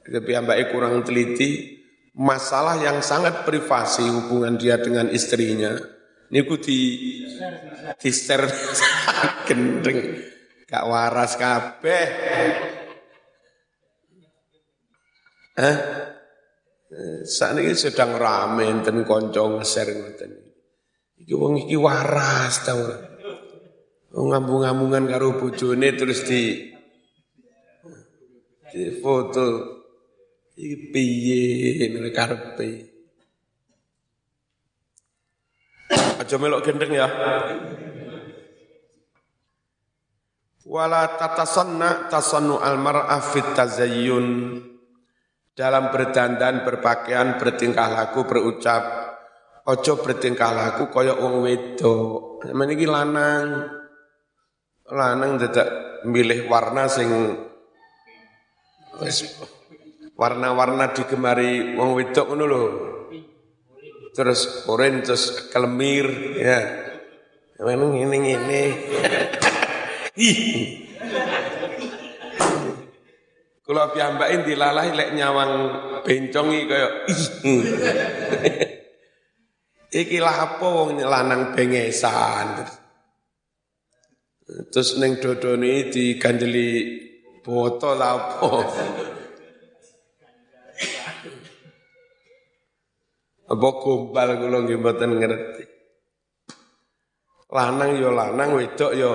Tapi 0.00 0.30
mbak 0.32 0.72
kurang 0.72 1.04
teliti, 1.04 1.76
masalah 2.16 2.80
yang 2.80 3.04
sangat 3.04 3.44
privasi 3.44 4.08
hubungan 4.08 4.56
dia 4.56 4.80
dengan 4.80 5.12
istrinya, 5.12 5.76
niku 6.32 6.56
di 6.56 6.80
di 8.00 8.10
gendeng. 9.46 10.00
Gak 10.66 10.84
waras 10.88 11.36
kabeh. 11.36 12.06
Eh 15.56 15.76
saat 17.26 17.58
ini 17.58 17.74
sedang 17.74 18.14
rame 18.14 18.66
enten 18.66 19.02
konco 19.02 19.58
nge-share 19.58 19.94
ngoten. 19.94 20.32
Iki 21.22 21.34
wong 21.34 21.66
iki 21.66 21.76
waras 21.78 22.62
tau. 22.62 22.82
Ngambung-ngambungan 24.16 25.04
karo 25.10 25.36
bojone 25.36 25.92
terus 25.92 26.24
di 26.24 26.72
di 28.72 28.98
foto 28.98 29.46
iki 30.56 30.76
piye 30.90 31.86
karepe 32.10 32.96
Aja 36.16 36.40
melok 36.40 36.64
gendeng 36.64 36.90
ya. 36.96 37.06
Wala 40.66 41.14
tatasanna 41.14 42.10
tasannu 42.10 42.58
al-mar'a 42.58 43.20
fit 43.22 43.54
tazayyun. 43.54 44.58
Dalam 45.56 45.88
berdandan, 45.88 46.66
berpakaian, 46.66 47.38
bertingkah 47.38 47.88
laku, 47.92 48.26
berucap. 48.26 48.82
Ojo 49.66 49.98
bertingkah 50.02 50.50
laku 50.50 50.90
kaya 50.90 51.14
wong 51.14 51.46
wedok. 51.46 52.42
Meniki 52.50 52.88
lanang. 52.88 53.70
Lanang 54.90 55.38
dadak 55.38 56.02
milih 56.06 56.46
warna 56.50 56.86
sing 56.90 57.08
warna-warna 60.16 60.96
digemari 60.96 61.76
wong 61.76 61.92
wedok 61.96 62.26
ngono 62.32 62.44
lho. 62.48 62.64
Terus 64.16 64.64
orange 64.72 65.12
terus 65.12 65.24
kelemir 65.52 66.08
ya. 66.40 66.60
Memang 67.60 67.96
ini 67.96 68.16
ini 68.36 68.62
ih 70.16 70.40
kalau 73.66 73.90
piyambakin 73.92 74.46
dilalai 74.46 74.94
lek 74.94 75.10
nyawang 75.16 75.52
bencongi 76.06 76.60
kaya 76.70 76.88
ih 77.10 77.24
iki 79.90 80.20
apa 80.20 80.64
wong 80.64 81.00
lanang 81.00 81.56
bengesan? 81.56 82.62
Terus 84.70 85.00
neng 85.02 85.18
dodone 85.18 85.90
diganjeli 85.90 86.68
botol 87.46 88.02
apa 88.02 88.50
Apa 93.46 93.68
gombal 93.78 94.42
kula 94.42 94.58
nggih 94.66 94.78
mboten 94.82 95.22
ngerti. 95.22 95.64
Lanang 97.54 97.94
yo 97.94 98.10
ya 98.10 98.26
lanang, 98.26 98.58
wedok 98.58 98.90
yo 98.90 98.98
ya 98.98 99.12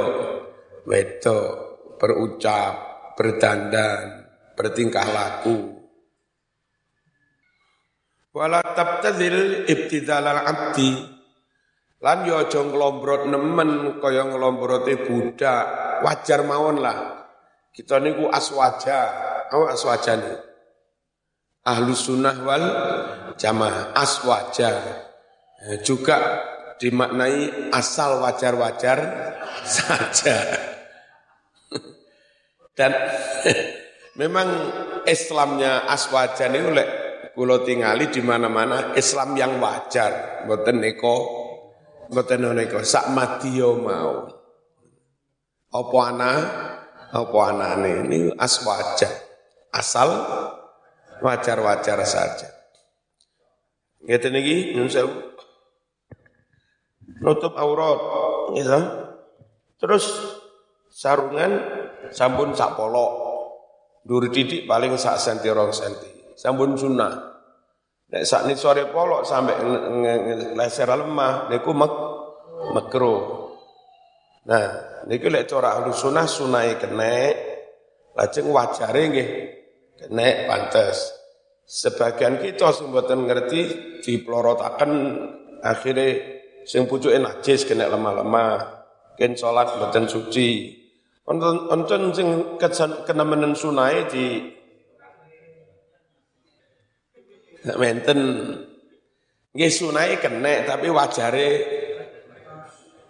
wedok, 0.88 1.52
berucap, 2.00 2.74
berdandan, 3.20 4.24
bertingkah 4.56 5.04
laku. 5.04 5.84
Wala 8.32 8.64
tabtadzil 8.64 9.68
ibtidalal 9.68 10.48
abdi. 10.48 10.96
Lan 12.00 12.24
yo 12.24 12.40
aja 12.40 12.64
nglombrot 12.64 13.28
nemen 13.28 14.00
kaya 14.00 14.32
nglombroti 14.32 14.96
budak, 14.96 15.66
wajar 16.08 16.48
mawon 16.48 16.80
lah. 16.80 17.21
Kita 17.72 18.04
niku 18.04 18.28
aswaja, 18.28 19.00
apa 19.48 19.66
aswajane? 19.72 20.52
ahlu 21.66 21.94
sunnah 21.94 22.36
wal 22.42 22.66
jamaah. 23.38 23.94
Aswaja. 23.94 24.72
Eh, 25.62 25.78
juga 25.86 26.18
dimaknai 26.82 27.70
asal 27.70 28.22
wajar-wajar 28.26 29.00
saja. 29.78 30.38
Dan 32.74 32.92
memang 34.22 34.48
Islamnya 35.06 35.86
aswaja 35.86 36.50
ini 36.50 36.60
oleh 36.62 36.88
kulo 37.38 37.62
tingali 37.62 38.10
di 38.10 38.22
mana-mana 38.26 38.98
Islam 38.98 39.38
yang 39.38 39.62
wajar. 39.62 40.44
Mboten 40.50 40.82
neko 40.82 41.16
mboten 42.10 42.42
neko 42.58 42.82
sak 42.82 43.14
mau. 43.14 44.28
Apa 45.72 45.98
ana 46.12 46.34
apa 47.12 47.38
anane 47.52 48.08
ini 48.08 48.20
aswaja 48.40 49.08
asal 49.72 50.10
wajar-wajar 51.22 52.00
saja. 52.04 52.50
Ngeten 54.02 54.36
iki 54.36 54.74
nyun 54.76 54.90
sewu. 54.90 55.14
Nutup 57.22 57.54
aurat, 57.54 58.00
gitu. 58.58 58.82
Terus 59.78 60.06
sarungan 60.90 61.62
sampun 62.10 62.58
sak 62.58 62.74
polok. 62.74 63.30
Dur 64.02 64.26
didik 64.34 64.66
paling 64.66 64.98
sak 64.98 65.22
senti 65.22 65.46
rong 65.54 65.70
senti. 65.70 66.34
Sampun 66.34 66.74
sunnah. 66.74 67.14
Nek 68.10 68.26
sak 68.26 68.50
nit 68.50 68.58
sore 68.58 68.90
polok 68.90 69.22
sampai 69.22 69.56
leser 70.58 70.90
lemah 70.90 71.48
niku 71.54 71.72
mek 71.78 71.94
mekro. 72.74 73.16
Nah, 74.50 74.66
niku 75.10 75.30
lek 75.30 75.48
cara 75.50 75.80
ahli 75.80 75.94
sunnah 75.96 76.28
sunai 76.28 76.78
kenek 76.78 77.34
lajeng 78.18 78.48
wajare 78.52 79.04
nggih 79.08 79.30
Nek 80.10 80.50
pantas. 80.50 81.14
Sebagian 81.62 82.42
kita 82.42 82.74
sing 82.74 82.90
mboten 82.90 83.30
ngerti 83.30 83.62
diplorotaken 84.02 84.92
akhirnya 85.62 86.42
sing 86.66 86.90
pucuke 86.90 87.22
najis 87.22 87.70
kena 87.70 87.86
lemah-lemah. 87.86 88.82
Ken 89.14 89.38
salat 89.38 89.78
mboten 89.78 90.10
suci. 90.10 90.82
Onten 91.30 92.18
sing 92.18 92.58
kenemenen 93.06 93.54
sunai 93.54 94.10
di 94.10 94.26
menten 97.78 98.20
nggih 99.54 99.70
sunai 99.70 100.18
kena 100.18 100.66
tapi 100.66 100.90
wajare 100.90 101.50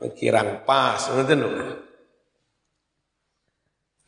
kirang 0.10 0.66
pas 0.66 0.98
ngoten 1.14 1.40
lho. 1.46 1.50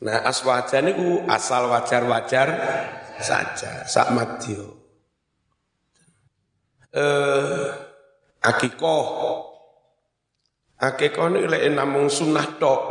Nah 0.04 0.20
aswaja 0.28 0.84
niku 0.84 1.24
asal 1.30 1.72
wajar-wajar 1.72 2.50
saja, 3.22 3.88
sak 3.88 4.12
madya. 4.12 4.64
Eh 6.92 7.68
akikoh. 8.44 9.08
Akikoh 10.84 11.32
niku 11.32 11.48
lek 11.48 11.64
namung 11.72 12.12
sunnah 12.12 12.60
tok. 12.60 12.82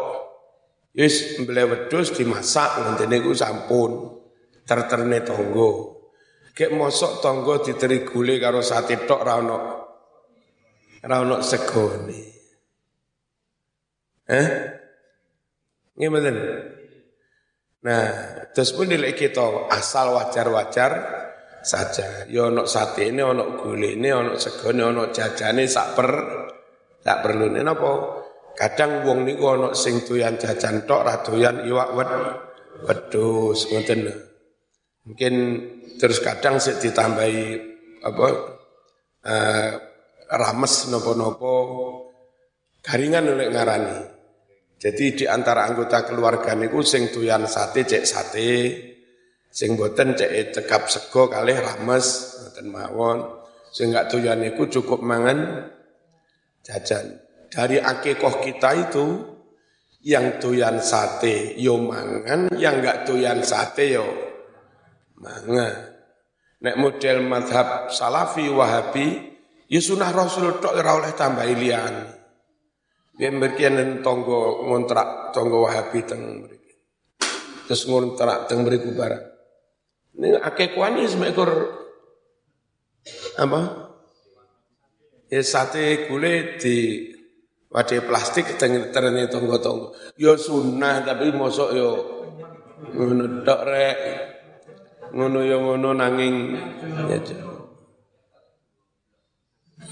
Wis 0.97 1.41
wedhus 1.45 2.17
dimasak 2.17 2.81
ngentene 2.81 3.21
niku 3.21 3.37
sampun 3.37 4.17
terterne 4.65 5.21
tonggo. 5.21 6.01
Kek 6.53 6.73
mosok 6.73 7.25
tonggo 7.25 7.61
diteri 7.65 8.05
gule 8.05 8.37
karo 8.41 8.61
sate 8.65 9.05
tok 9.05 9.21
ra 9.21 9.37
ono 9.41 9.57
ra 11.05 11.17
ono 11.21 11.41
segone. 11.45 12.32
Eh? 14.31 14.49
Nggih 15.99 16.11
Nah, 17.83 18.07
terus 18.55 18.71
pun 18.79 18.87
nilai 18.87 19.11
kita 19.11 19.67
asal 19.67 20.15
wajar-wajar 20.15 20.93
saja. 21.67 22.27
Ya 22.31 22.47
ono 22.47 22.63
sate 22.63 23.11
ini, 23.11 23.23
ono 23.23 23.59
gule 23.59 23.99
ini, 23.99 24.07
ono 24.15 24.39
segone, 24.39 24.83
ono 24.87 25.11
jajane 25.11 25.67
sak 25.67 25.89
per 25.99 26.11
sak 27.03 27.19
perlu 27.27 27.51
ini 27.51 27.59
apa? 27.67 27.91
Kadang 28.55 29.03
wong 29.03 29.27
niku 29.27 29.45
ono 29.51 29.69
sing 29.75 30.07
doyan 30.07 30.39
jajan 30.39 30.87
tok, 30.87 31.03
ra 31.03 31.27
doyan 31.27 31.67
iwak 31.67 31.91
wed 31.99 32.11
wedhus 32.87 33.67
ngoten. 33.75 34.07
Mungkin 35.03 35.35
terus 35.99 36.23
kadang 36.23 36.63
sik 36.63 36.79
ditambahi 36.79 37.43
apa 38.07 38.27
eh, 39.27 39.71
rames 40.31 40.75
nopo-nopo 40.87 41.55
garingan 42.79 43.27
oleh 43.27 43.51
ngarani. 43.51 44.12
Jadi 44.83 45.23
di 45.23 45.25
antara 45.31 45.71
anggota 45.71 46.03
keluarga 46.03 46.59
niku 46.59 46.83
sing 46.83 47.15
doyan 47.15 47.47
sate 47.47 47.87
cek 47.87 48.03
sate, 48.03 48.51
Sing 49.53 49.77
boten 49.77 50.17
cek 50.17 50.57
cekap 50.57 50.89
sego 50.89 51.29
kalih 51.29 51.61
rames 51.61 52.41
ngoten 52.41 52.67
mawon. 52.73 53.19
Sing 53.69 53.93
gak 53.93 54.09
doyan 54.09 54.41
niku 54.41 54.65
cukup 54.67 55.05
mangan 55.05 55.69
jajan. 56.65 57.21
Dari 57.53 57.77
akikoh 57.77 58.41
kita 58.41 58.71
itu 58.89 59.07
yang 60.09 60.41
doyan 60.41 60.81
sate 60.81 61.53
yo 61.61 61.77
mangan, 61.77 62.49
yang 62.57 62.81
gak 62.81 63.05
doyan 63.05 63.45
sate 63.45 63.93
yo 63.93 64.09
mangan. 65.21 65.93
Nek 66.65 66.77
model 66.81 67.21
madhab 67.29 67.93
salafi 67.93 68.49
wahabi, 68.49 69.37
ya 69.69 69.81
sunah 69.85 70.17
rasul 70.17 70.65
tok 70.65 70.81
ora 70.81 70.97
oleh 70.97 71.13
tambah 71.13 71.45
Biar 73.13 73.37
berkian 73.37 74.01
tonggo 74.01 74.65
ngontrak 74.65 75.37
tonggo 75.37 75.69
wahabi 75.69 76.01
teng 76.09 76.49
mriki. 76.49 76.73
Terus 77.69 77.85
ngontrak 77.85 78.49
teng 78.49 78.65
mriku 78.65 78.97
barang. 78.97 79.25
Ini 80.17 80.41
akeh 80.41 80.73
kuani 80.73 81.05
semekor 81.05 81.51
apa? 83.37 83.61
Ya 85.33 85.41
sate 85.45 86.09
gule 86.09 86.57
di 86.61 87.09
wadah 87.73 88.01
plastik 88.05 88.57
ternyata 88.57 89.29
tonggo-tonggo. 89.33 89.97
Yo 90.17 90.37
ya 90.37 90.41
sunnah 90.41 91.05
tapi 91.05 91.33
mosok 91.33 91.69
yo 91.77 91.91
ngono 92.97 93.45
tok 93.45 93.61
rek. 93.69 93.99
Ngono 95.13 95.45
yo 95.45 95.49
ya 95.53 95.57
ngono 95.61 95.89
nanging 95.93 96.37
ya 97.09 97.19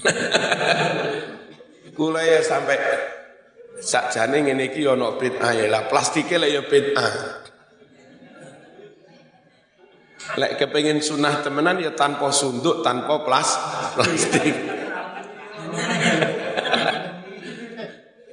Kula 2.01 2.25
ya 2.25 2.41
sampai 2.41 2.81
sakjane 3.77 4.41
ngene 4.41 4.73
iki 4.73 4.89
ana 4.89 5.21
bid'ah 5.21 5.53
ya 5.53 5.69
lah 5.69 5.85
plastike 5.85 6.33
lah 6.41 6.49
ya 6.49 6.65
bid'ah. 6.65 7.13
Lek 10.41 10.57
kepengen 10.57 10.97
sunnah 10.97 11.45
temenan 11.45 11.77
ya 11.77 11.93
tanpa 11.93 12.33
sunduk, 12.33 12.81
tanpa 12.81 13.21
plas, 13.21 13.53
plastik. 13.93 14.57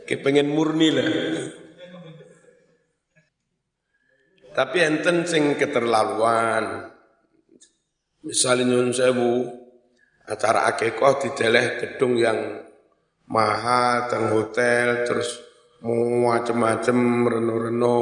kepengen 0.08 0.48
murni 0.48 0.88
lah. 0.88 1.08
Tapi 4.56 4.78
enten 4.80 5.28
sing 5.28 5.60
keterlaluan. 5.60 6.88
Misalnya 8.24 8.64
nyun 8.64 8.96
sewu, 8.96 9.44
acara 10.24 10.72
di 10.72 11.28
deleh 11.36 11.66
gedung 11.76 12.16
yang 12.16 12.67
mahal, 13.28 14.08
teng 14.08 14.32
hotel, 14.32 15.04
terus 15.04 15.40
macem-macem 15.84 16.96
reno-reno. 17.28 17.98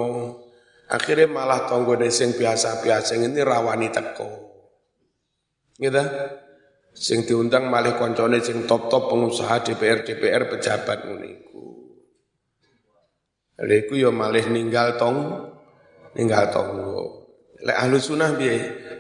Akhirnya 0.87 1.27
malah 1.27 1.67
tonggo 1.67 1.99
sing 2.09 2.39
biasa-biasa 2.39 3.19
ini 3.19 3.43
rawani 3.43 3.91
teko. 3.91 4.31
Gitu. 5.77 6.05
Sing 6.97 7.29
diundang 7.29 7.69
malah 7.69 8.01
koncone 8.01 8.41
sing 8.41 8.65
top-top 8.65 9.13
pengusaha 9.13 9.61
DPR 9.61 10.01
DPR 10.07 10.49
pejabat 10.49 11.05
niku. 11.13 11.93
Lha 13.61 13.75
iku 13.85 14.01
yo 14.01 14.09
ya 14.09 14.17
malih 14.17 14.49
ninggal 14.49 14.97
tong 14.97 15.19
ninggal 16.17 16.49
tonggo. 16.49 17.29
Lek 17.61 17.77
ahlu 17.77 18.01
sunnah? 18.01 18.33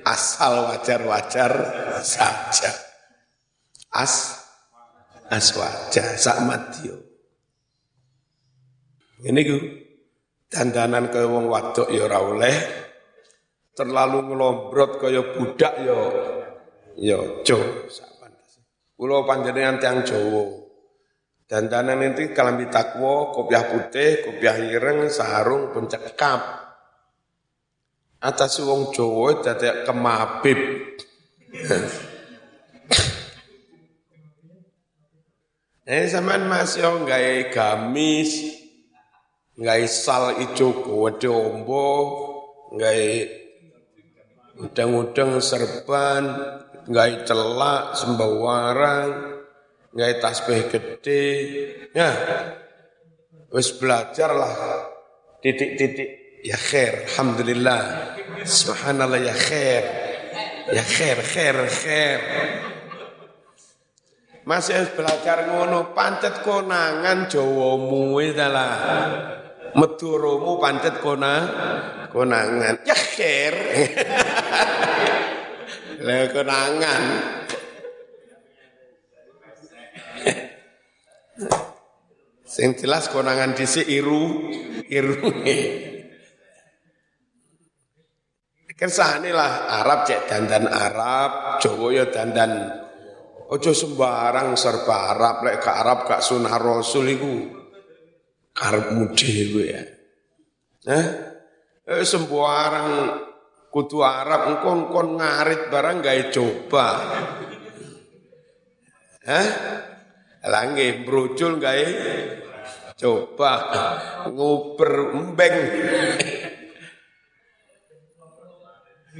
Asal 0.04 0.68
wajar-wajar 0.70 1.52
saja. 2.04 2.70
As 3.90 4.35
as 5.30 5.54
wajar 5.54 6.14
sak 6.18 6.42
matio. 6.46 6.96
Ini 9.26 9.40
gue 9.42 9.60
dandanan 10.46 11.08
kaya 11.08 11.26
wong 11.26 11.50
wadok 11.50 11.88
ya 11.90 12.06
ora 12.06 12.18
oleh 12.22 12.56
terlalu 13.74 14.32
ngelombrot 14.32 15.02
kaya 15.02 15.22
budak 15.34 15.74
ya 15.82 15.98
ya 16.96 17.18
jo 17.42 17.58
Kula 18.96 19.28
panjenengan 19.28 19.76
tiang 19.76 20.00
Jawa. 20.08 20.56
Dandanan 21.44 22.00
itu 22.00 22.32
kalambi 22.32 22.64
takwa, 22.72 23.28
kopiah 23.28 23.68
putih, 23.68 24.24
kopiah 24.24 24.56
ireng, 24.56 25.12
sarung, 25.12 25.68
pencekap. 25.76 26.40
Atas 28.24 28.56
wong 28.64 28.96
Jawa 28.96 29.44
dadi 29.44 29.84
kemabib. 29.84 30.60
Eh 35.86 36.10
sampean 36.10 36.50
masih 36.50 36.82
gawe 36.82 37.46
gamis, 37.54 38.58
ngai 39.54 39.86
sal 39.86 40.34
ijo 40.42 40.82
gede 40.82 41.30
ombo, 41.30 41.86
ngai 42.74 43.22
udang-udang 44.66 45.38
serban, 45.38 46.26
ngai 46.90 47.22
celak 47.22 47.94
sembawarang, 48.02 49.10
ngai 49.94 50.18
tasbih 50.18 50.66
gede, 50.74 51.24
ya, 51.94 52.10
wis 53.54 53.70
belajar 53.78 54.34
lah, 54.34 54.90
titik-titik, 55.38 56.42
ya 56.42 56.58
khair, 56.58 57.06
alhamdulillah, 57.14 57.82
subhanallah 58.42 59.22
ya 59.22 59.36
khair, 59.38 59.84
ya 60.66 60.82
khair, 60.82 61.22
khair, 61.22 61.56
khair. 61.70 62.20
Masih 64.46 64.94
belajar 64.94 65.50
ngono, 65.50 65.90
pancet 65.90 66.46
konangan 66.46 67.26
Jawamu 67.26 68.14
adalah 68.22 68.78
Meduromu 69.74 70.62
pancet 70.62 71.02
kona 71.02 71.34
konangan. 72.08 72.80
Ya 72.86 72.94
khair. 72.94 73.54
Lah 76.06 76.30
konangan. 76.30 77.02
Sing 82.46 82.78
jelas 82.78 83.10
konangan 83.10 83.52
dhisik 83.52 83.84
iru 83.84 84.48
irunge. 84.86 85.60
Kersane 88.76 89.32
lah 89.32 89.82
Arab 89.82 90.04
cek 90.04 90.28
dandan 90.28 90.68
Arab, 90.68 91.58
Jawa 91.64 91.96
ya 91.96 92.04
dandan 92.12 92.85
ojo 93.46 93.70
sembarang 93.70 94.58
serba 94.58 95.14
Arab 95.14 95.46
lek 95.46 95.62
ke 95.62 95.70
Arab 95.70 95.98
gak 96.06 96.22
sunah 96.22 96.54
Rasul 96.58 97.06
iku 97.14 97.32
karepmu 98.56 99.12
ya. 99.62 99.82
Eh, 100.86 101.06
eh 101.86 102.02
sembarang 102.06 102.90
kutu 103.70 104.00
Arab 104.00 104.56
engkon 104.56 104.88
kon 104.88 105.08
ngarit 105.20 105.68
barang 105.68 105.98
gawe 106.00 106.22
coba. 106.32 106.88
Hah? 109.26 109.48
Langge 110.46 111.02
brojol 111.02 111.58
gawe 111.58 111.86
coba 112.96 113.52
nguber 114.30 114.92
embeng. 115.12 115.56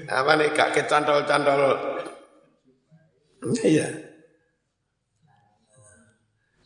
Apa 0.07 0.33
nih 0.39 0.53
kak 0.55 0.71
kecantol-cantol? 0.77 1.75
Iya. 3.67 4.06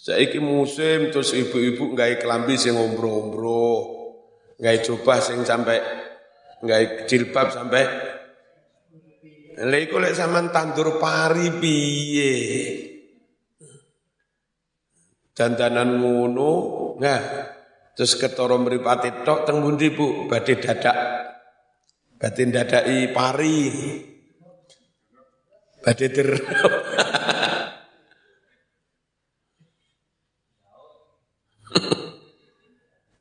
Saiki 0.00 0.40
musim 0.40 1.12
terus 1.12 1.36
ibu-ibu 1.36 1.92
nggak 1.92 2.24
kelambi 2.24 2.56
sing 2.56 2.72
ombro-ombro, 2.72 3.68
nggak 4.56 4.88
coba 4.88 5.20
sing 5.20 5.44
sampai 5.44 5.76
nggak 6.64 7.04
jilbab 7.04 7.52
sampai 7.52 7.84
Lha 9.60 9.76
iku 9.76 10.00
lek 10.00 10.16
sampean 10.16 10.48
tandur 10.48 10.96
pari 10.96 11.52
piye? 11.60 12.32
Dandanan 15.36 16.00
ngono, 16.00 16.52
nah 16.96 17.20
terus 17.92 18.16
ketara 18.16 18.56
mripate 18.56 19.20
tok 19.20 19.44
teng 19.44 19.60
pundi 19.60 19.92
Bu? 19.92 20.24
Badhe 20.32 20.56
dadak 20.56 20.96
badhe 22.16 22.42
dadaki 22.48 23.12
pari. 23.12 23.60
Badhe 25.84 26.06
ter 26.08 26.28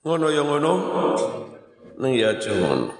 Ngono 0.09 0.33
ya 0.33 0.41
ngono. 0.41 0.73
Ning 2.01 2.17
ya 2.17 2.33
aja 2.33 2.49
ngono. 2.49 2.97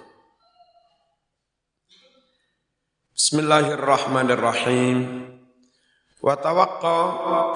Bismillahirrahmanirrahim. 3.17 4.97
Wa 6.21 6.37
tawaqqa 6.37 6.97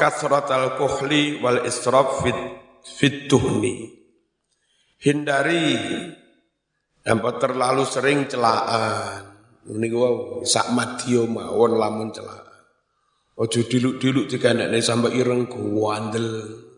kasratal 0.02 0.74
kuhli 0.82 1.38
wal 1.38 1.62
israf 1.70 2.26
fit 2.26 2.34
fit 2.82 3.30
tuhni. 3.30 3.94
Hindari 4.98 5.78
apa 7.06 7.30
terlalu 7.38 7.86
sering 7.86 8.26
celaan. 8.26 9.38
Ini 9.70 9.86
gua 9.94 10.42
sak 10.50 10.74
madya 10.74 11.30
mawon 11.30 11.78
lamun 11.78 12.10
celaan. 12.10 12.42
Ojo 13.38 13.62
diluk-diluk 13.70 14.34
dikandakne 14.34 14.82
sampai 14.82 15.14
ireng 15.14 15.46
kuandel. 15.46 16.73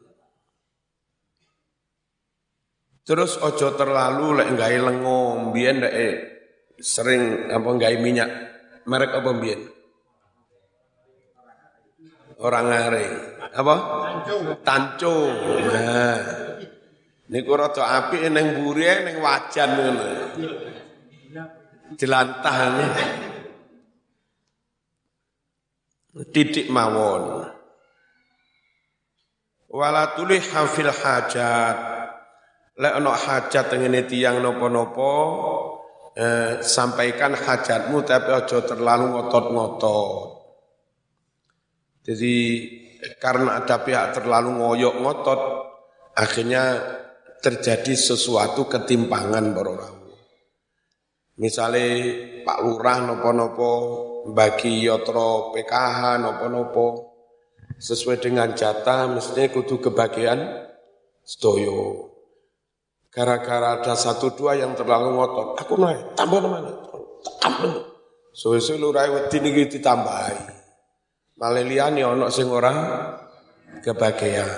Terus 3.05 3.37
ojo 3.37 3.77
terlalu 3.77 4.41
lek 4.41 4.49
gawe 4.57 4.77
lengo, 4.89 5.53
biyen 5.53 5.77
ndek 5.77 5.93
sering 6.81 7.53
apa 7.53 7.69
gawe 7.77 7.95
minyak 8.01 8.29
merek 8.89 9.13
apa 9.21 9.29
biyen? 9.37 9.61
Orang 12.41 12.65
ngare. 12.73 13.07
Apa? 13.53 13.75
Tanco. 14.65 15.29
Nah. 15.69 16.19
Niku 17.29 17.53
rada 17.53 17.83
apik 18.01 18.25
ning 18.25 18.57
mburi 18.57 18.89
ning 19.05 19.21
wajan 19.21 19.69
ngono. 19.77 20.09
Dilantah 21.93 22.57
Titik 26.33 26.73
mawon. 26.73 27.53
Wala 29.69 30.17
tulih 30.17 30.41
hafil 30.41 30.89
hajat 30.89 31.94
lek 32.75 32.93
ana 32.93 33.15
hajat 33.15 33.71
ngene 33.71 34.03
tiyang 34.03 34.43
napa-napa 34.43 35.11
eh, 36.15 36.51
sampaikan 36.59 37.35
hajatmu 37.35 38.03
tapi 38.03 38.31
aja 38.35 38.63
terlalu 38.63 39.15
ngotot-ngotot. 39.15 40.35
Jadi 42.05 42.35
karena 43.19 43.63
ada 43.63 43.81
pihak 43.81 44.15
terlalu 44.17 44.61
ngoyok 44.61 44.95
ngotot, 45.01 45.41
akhirnya 46.15 46.63
terjadi 47.43 47.93
sesuatu 47.93 48.65
ketimpangan 48.65 49.53
para 49.53 49.89
Misalnya 51.35 51.88
Pak 52.47 52.59
Lurah 52.63 53.03
nopo-nopo 53.03 53.71
bagi 54.31 54.88
yotro 54.88 55.51
PKH 55.51 56.23
nopo-nopo 56.23 56.85
sesuai 57.75 58.23
dengan 58.23 58.55
jatah 58.55 59.11
mestinya 59.11 59.51
kudu 59.51 59.83
kebagian 59.83 60.39
stoyo. 61.27 62.14
Gara-gara 63.15 63.80
ada 63.80 63.95
satu 63.95 64.36
dua 64.36 64.60
yang 64.60 64.75
terlalu 64.75 65.15
ngotot. 65.15 65.56
Aku 65.63 65.80
naik, 65.80 66.19
tambah 66.19 66.43
mana? 66.43 66.67
Tambah. 67.39 67.95
Suwe-suwe 68.36 68.75
lurai 68.75 69.08
wedi 69.08 69.39
niki 69.39 69.80
ditambahi. 69.80 70.51
Malah 71.39 71.63
liyane 71.63 72.04
ana 72.04 72.28
sing 72.28 72.51
ora 72.51 72.75
kebahagiaan. 73.80 74.51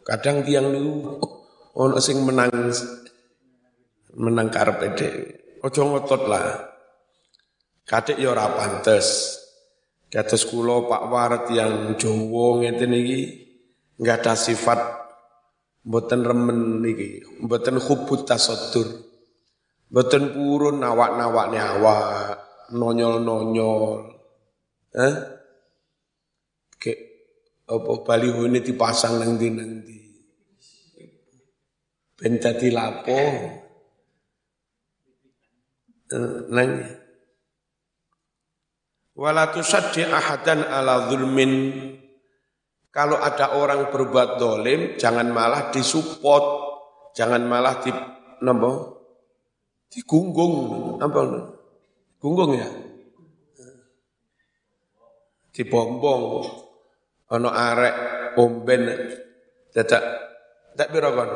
Kadang 0.00 0.40
tiang 0.48 0.72
niku 0.72 1.20
ana 1.84 2.00
sing 2.00 2.24
menang 2.24 2.48
menang 4.16 4.48
karepe 4.48 4.96
dhewe. 4.96 5.24
Aja 5.60 5.80
ngotot 5.84 6.22
lah. 6.24 6.72
Kadek 7.84 8.16
ya 8.16 8.32
ora 8.32 8.48
pantes. 8.56 9.36
Kados 10.08 10.48
kula 10.48 10.88
Pak 10.88 11.02
Waret 11.12 11.44
yang 11.52 11.92
Jawa 12.00 12.64
ngeten 12.64 12.96
iki 12.96 13.20
enggak 14.00 14.24
ada 14.24 14.32
sifat 14.32 15.05
Mboten 15.86 16.26
remen 16.26 16.82
niki, 16.82 17.22
mboten 17.46 17.78
hubut 17.78 18.26
tasadur. 18.26 19.06
Mboten 19.86 20.34
purun 20.34 20.82
nawak-nawak 20.82 21.46
awak, 21.54 22.42
nonyol-nonyol. 22.74 24.18
Eh? 24.98 25.14
Ke 26.74 26.92
apa 27.70 28.14
ini 28.18 28.58
dipasang 28.66 29.22
nang 29.22 29.38
ndi 29.38 29.48
nang 29.54 29.70
ndi. 29.82 29.98
Ben 32.18 32.34
dadi 32.42 32.68
lapo. 32.74 33.20
Eh, 36.06 36.38
nang 36.50 36.70
wala 39.14 39.50
tusaddi 39.54 40.02
ahadan 40.06 40.66
ala 40.66 41.10
zulmin 41.10 41.52
kalau 42.96 43.20
ada 43.20 43.52
orang 43.60 43.92
berbuat 43.92 44.40
dolim, 44.40 44.96
jangan 44.96 45.28
malah 45.28 45.68
disupport, 45.68 46.44
jangan 47.12 47.44
malah 47.44 47.76
di 47.84 47.92
nombo, 48.40 48.72
digunggung, 49.92 50.96
apa 50.96 51.20
gunggung 52.16 52.56
ya, 52.56 52.72
dibombong, 55.52 56.24
ono 57.36 57.48
arek 57.52 57.94
omben, 58.40 58.88
dadak, 59.76 60.04
tak 60.72 60.88
biro 60.88 61.12
kon, 61.12 61.30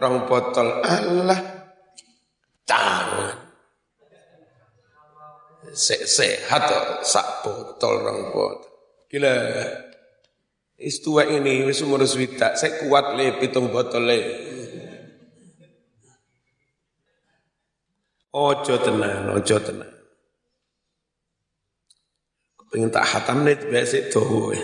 rong 0.00 0.16
botol, 0.24 0.80
Allah, 0.80 1.40
jangan, 2.64 3.36
Se 5.76 6.08
sehat 6.08 6.72
sak 7.04 7.44
botol 7.44 8.00
rong 8.00 8.32
botol, 8.32 8.72
gila. 9.12 9.36
Wis 10.80 11.04
tua 11.04 11.28
ini, 11.28 11.60
wis 11.68 11.84
umur 11.84 12.00
swita, 12.08 12.56
saya 12.56 12.80
kuat 12.80 13.12
le 13.12 13.36
pitung 13.36 13.68
botol 13.68 14.00
le. 14.08 14.18
Ojo 18.32 18.74
tenan, 18.80 19.28
ojo 19.36 19.56
tenan. 19.60 19.92
Pengen 22.72 22.88
tak 22.88 23.04
hatam 23.04 23.44
nih, 23.44 23.60
biasa 23.60 24.08
tuh. 24.08 24.56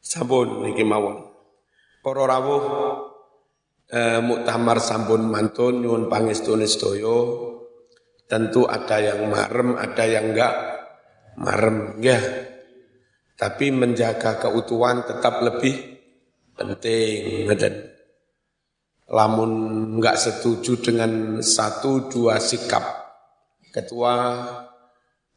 Sampun 0.00 0.64
niki 0.64 0.86
mawon. 0.88 1.20
Para 2.00 2.24
rawuh 2.24 2.64
eh, 3.92 4.24
muktamar 4.24 4.80
sampun 4.80 5.28
mantun 5.28 5.84
nyuwun. 5.84 6.08
Tentu 8.28 8.64
ada 8.64 8.96
yang 9.04 9.20
marem, 9.28 9.76
ada 9.76 10.04
yang 10.08 10.32
enggak 10.32 10.54
marem, 11.36 11.98
ya. 12.00 12.47
Tapi 13.38 13.70
menjaga 13.70 14.42
keutuhan 14.42 15.06
tetap 15.06 15.38
lebih 15.46 16.02
penting. 16.58 17.46
Dan 17.54 17.86
lamun 19.06 19.52
nggak 20.02 20.18
setuju 20.18 20.82
dengan 20.82 21.38
satu 21.38 22.10
dua 22.10 22.42
sikap 22.42 22.82
ketua, 23.70 24.42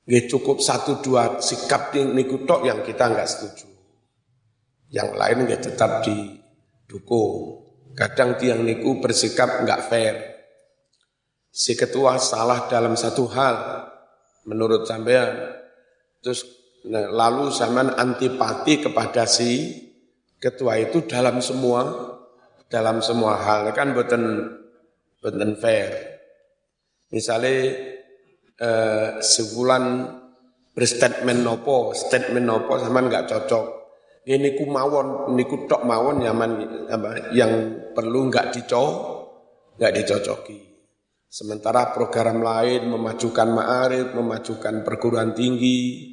nggak 0.10 0.26
cukup 0.34 0.58
satu 0.66 0.98
dua 1.06 1.38
sikap 1.38 1.94
niku 1.94 2.42
tok 2.42 2.66
yang 2.66 2.82
kita 2.82 3.06
nggak 3.06 3.30
setuju. 3.30 3.70
Yang 4.90 5.10
lain 5.14 5.38
nggak 5.46 5.62
tetap 5.62 6.02
didukung. 6.02 7.62
Kadang 7.94 8.42
tiang 8.42 8.66
niku 8.66 8.98
bersikap 8.98 9.62
nggak 9.62 9.82
fair. 9.86 10.16
Si 11.54 11.78
ketua 11.78 12.18
salah 12.18 12.66
dalam 12.66 12.98
satu 12.98 13.30
hal 13.30 13.56
menurut 14.48 14.88
sampean, 14.90 15.54
terus 16.24 16.61
Nah, 16.82 17.06
lalu 17.14 17.54
zaman 17.54 17.94
antipati 17.94 18.82
kepada 18.82 19.30
si 19.30 19.78
ketua 20.42 20.82
itu 20.82 21.06
dalam 21.06 21.38
semua 21.38 22.10
dalam 22.66 23.06
semua 23.06 23.38
hal 23.38 23.70
kan 23.78 23.94
beten 23.94 24.50
beten 25.22 25.54
fair. 25.62 25.92
Misalnya 27.14 27.58
eh, 28.58 29.10
sebulan 29.22 29.84
berstatement 30.74 31.46
nopo, 31.46 31.94
statement 31.94 32.48
nopo 32.48 32.82
sama 32.82 33.06
nggak 33.06 33.30
cocok. 33.30 33.68
Ini 34.22 34.54
ku 34.58 34.70
mawon, 34.70 35.34
ini 35.34 35.44
ku 35.46 35.66
tok 35.66 35.86
mawon 35.86 36.22
nyaman 36.22 36.52
yang 37.34 37.52
perlu 37.94 38.30
nggak 38.30 38.54
dicocok, 38.54 38.96
nggak 39.78 39.94
dicocoki. 40.02 40.60
Sementara 41.32 41.96
program 41.96 42.44
lain 42.44 42.92
memajukan 42.92 43.50
ma'arif, 43.50 44.12
memajukan 44.14 44.84
perguruan 44.84 45.32
tinggi, 45.32 46.11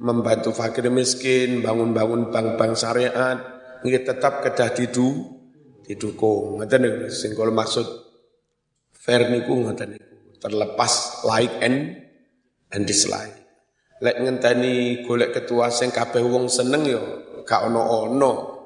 membantu 0.00 0.56
fakir 0.56 0.88
miskin, 0.88 1.60
bangun-bangun 1.60 2.32
bank-bank 2.32 2.72
syariat, 2.72 3.36
ini 3.84 4.00
tetap 4.00 4.40
kedah 4.40 4.72
didu, 4.72 5.40
didukung. 5.84 6.56
Ngoten 6.56 6.80
niku 6.80 7.12
sing 7.12 7.36
maksud 7.36 7.86
fair 8.96 9.28
niku 9.28 9.60
ngoten 9.60 9.96
niku. 9.96 10.40
Terlepas 10.40 11.24
like 11.28 11.52
and 11.60 12.00
and 12.72 12.82
dislike. 12.88 13.36
Lek 14.00 14.16
ngenteni 14.24 15.04
golek 15.04 15.36
ketua 15.36 15.68
sing 15.68 15.92
kabeh 15.92 16.24
wong 16.24 16.48
seneng 16.48 16.88
yo 16.88 17.02
gak 17.44 17.68
ono-ono. 17.68 18.56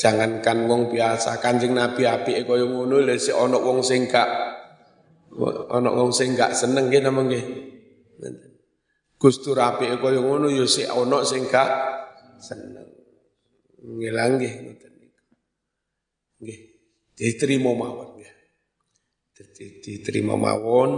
Jangankan 0.00 0.64
wong 0.64 0.88
biasa, 0.88 1.36
Kanjeng 1.36 1.76
Nabi 1.76 2.08
apike 2.08 2.48
kaya 2.48 2.64
ngono 2.64 3.04
lek 3.04 3.20
sik 3.20 3.36
ono 3.36 3.60
wong 3.60 3.84
sing 3.84 4.08
gak 4.08 4.28
ono 5.68 5.90
wong 5.92 6.08
sing 6.08 6.32
gak 6.32 6.56
seneng 6.56 6.88
nggih 6.88 7.04
napa 7.04 7.20
nggih. 7.20 7.44
Gustur 9.22 9.54
apike 9.62 10.02
kaya 10.02 10.18
ngono 10.18 10.50
ya 10.50 10.66
sik 10.66 10.90
ana 10.90 11.22
sing 11.22 11.46
gak 11.46 11.70
seneng. 12.42 12.90
Ngilang 13.78 14.42
nggih 14.42 14.54
ngoten 14.66 14.92
niku. 14.98 15.22
Nggih, 16.42 16.58
diterima 17.14 17.70
mawon 17.70 18.18
nggih. 18.18 18.34
diterima 19.62 20.34
mawon 20.34 20.90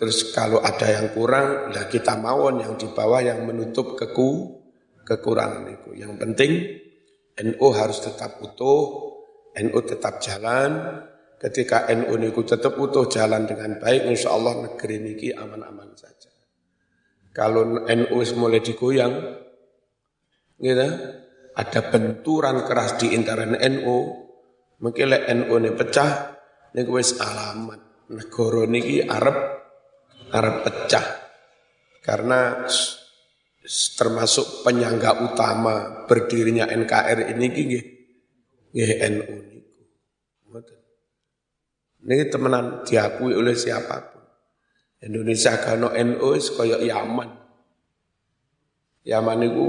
terus 0.00 0.32
kalau 0.32 0.64
ada 0.64 0.88
yang 0.88 1.12
kurang 1.12 1.76
lah 1.76 1.86
kita 1.92 2.16
mawon 2.16 2.62
yang 2.64 2.74
di 2.80 2.88
bawah 2.88 3.20
yang 3.20 3.44
menutup 3.44 4.00
keku 4.00 4.62
kekurangan 5.04 5.68
itu 5.68 5.90
yang 5.98 6.16
penting 6.16 6.80
NU 7.36 7.66
harus 7.74 8.00
tetap 8.00 8.40
utuh 8.40 9.12
NU 9.60 9.78
tetap 9.84 10.22
jalan 10.24 11.04
ketika 11.36 11.90
NU 11.92 12.16
niku 12.16 12.46
tetap 12.48 12.80
utuh 12.80 13.10
jalan 13.12 13.44
dengan 13.44 13.76
baik 13.76 14.08
insya 14.08 14.32
Allah 14.32 14.70
negeri 14.70 14.96
niki 15.04 15.28
aman-aman 15.36 15.92
saja 15.92 16.29
kalau 17.30 17.86
NU 17.86 18.18
mulai 18.34 18.58
digoyang 18.58 19.14
gitu 20.60 20.88
ada 21.56 21.80
benturan 21.90 22.62
keras 22.66 23.00
di 23.00 23.14
internal 23.16 23.58
NU 23.58 23.96
mungkin 24.80 25.12
NU 25.12 25.54
ini 25.60 25.70
pecah 25.74 26.36
niku 26.74 26.98
wis 26.98 27.18
alamat. 27.18 28.08
Negara 28.10 28.66
niki 28.66 29.06
Arab 29.06 29.36
Arab 30.34 30.66
pecah. 30.66 31.06
Karena 32.02 32.66
termasuk 33.94 34.66
penyangga 34.66 35.20
utama 35.20 36.06
berdirinya 36.08 36.66
NKRI 36.66 37.30
ini 37.36 37.46
nggih 37.46 37.84
NU 39.14 39.34
niku. 39.46 39.70
Niki 42.00 42.24
temenan 42.32 42.82
diakui 42.82 43.36
oleh 43.36 43.54
siapa 43.54 43.96
pun. 44.10 44.19
Indonesia 45.00 45.56
kano 45.60 45.92
NU 45.96 46.30
kaya 46.56 46.76
Yaman. 46.84 47.30
Yaman 49.08 49.36
niku 49.40 49.68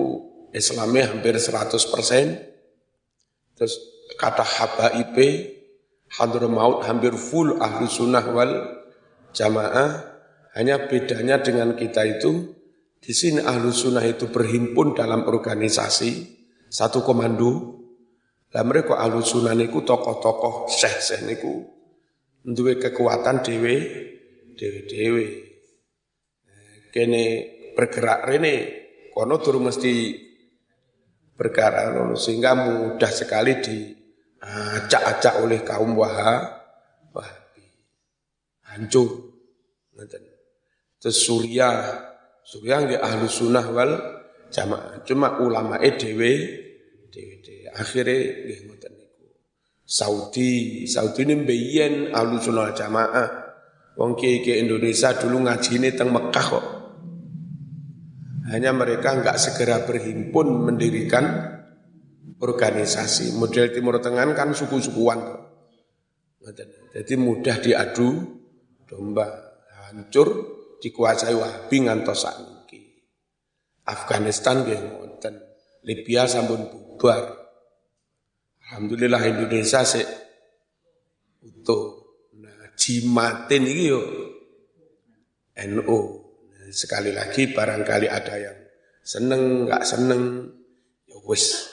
Islamnya 0.52 1.16
hampir 1.16 1.40
100%. 1.40 3.56
Terus 3.56 3.74
kata 4.20 4.44
habaib 4.44 5.16
Hadramaut 6.12 6.84
hampir 6.84 7.16
full 7.16 7.56
ahlu 7.64 7.88
sunnah 7.88 8.28
wal 8.36 8.84
jamaah. 9.32 10.12
Hanya 10.52 10.92
bedanya 10.92 11.40
dengan 11.40 11.80
kita 11.80 12.04
itu, 12.04 12.52
di 13.00 13.16
sini 13.16 13.40
ahlu 13.40 13.72
sunnah 13.72 14.04
itu 14.04 14.28
berhimpun 14.28 15.00
dalam 15.00 15.24
organisasi, 15.24 16.28
satu 16.68 17.08
komando. 17.08 17.80
Lah 18.52 18.68
mereka 18.68 19.00
ahlu 19.00 19.24
sunnah 19.24 19.56
niku 19.56 19.88
tokoh-tokoh 19.88 20.68
syekh-syekh 20.68 21.24
niku 21.24 21.72
duwe 22.44 22.82
kekuatan 22.82 23.46
dewe 23.46 23.76
dewe 24.62 24.80
dewe. 24.86 25.26
Kene 26.94 27.24
bergerak 27.74 28.30
rene 28.30 28.54
kono 29.10 29.42
turu 29.42 29.58
mesti 29.58 30.14
bergerak 31.34 31.98
sehingga 32.22 32.54
mudah 32.54 33.10
sekali 33.10 33.58
di 33.58 33.78
acak-acak 34.46 35.42
oleh 35.42 35.66
kaum 35.66 35.98
Wahabi. 35.98 37.66
Hancur. 38.70 39.34
Terus 41.02 41.18
Surya, 41.18 41.70
Surya 42.46 42.86
nggak 42.86 43.02
ahlu 43.02 43.26
sunnah 43.26 43.66
wal 43.74 43.92
jamaah. 44.54 45.02
Cuma 45.02 45.42
ulama 45.42 45.82
dewe, 45.82 46.32
dewe, 47.10 47.36
dewe. 47.42 47.66
Akhirnya 47.74 48.18
nggak 48.46 48.60
ngoten. 48.70 48.94
Saudi, 49.82 50.86
Saudi 50.86 51.26
ini 51.26 51.36
mbiyen 51.42 51.94
ahlu 52.14 52.38
sunnah 52.38 52.72
jamaah. 52.72 53.51
Wong 54.00 54.16
ke 54.16 54.54
Indonesia 54.56 55.12
dulu 55.16 55.44
ngaji 55.44 55.72
ini 55.78 55.90
teng 55.92 56.16
Mekah 56.16 56.46
kok. 56.48 56.66
Hanya 58.52 58.72
mereka 58.76 59.16
nggak 59.16 59.38
segera 59.40 59.84
berhimpun 59.84 60.68
mendirikan 60.68 61.24
organisasi. 62.42 63.38
Model 63.38 63.72
Timur 63.72 64.02
Tengah 64.02 64.32
kan 64.36 64.52
suku-sukuan. 64.52 65.20
Jadi 66.92 67.14
mudah 67.16 67.62
diadu 67.62 68.42
domba, 68.90 69.30
hancur 69.88 70.28
dikuasai 70.82 71.38
Wahabi 71.38 71.78
ngantos 71.86 72.26
sakniki. 72.26 72.82
Afghanistan 73.88 74.66
nggih 74.66 74.80
ngoten, 74.82 75.36
Libya 75.86 76.26
sampun 76.26 76.66
bubar. 76.68 77.40
Alhamdulillah 78.68 79.22
Indonesia 79.30 79.86
sih 79.86 80.04
utuh. 81.46 82.01
Jimatin 82.78 83.64
iki 83.68 83.84
yo. 83.92 84.02
Nah, 85.62 86.70
sekali 86.74 87.12
lagi 87.14 87.52
barangkali 87.52 88.08
ada 88.10 88.36
yang 88.40 88.58
seneng, 89.02 89.70
nggak 89.70 89.84
seneng, 89.86 90.50
ya 91.06 91.18
wis 91.28 91.72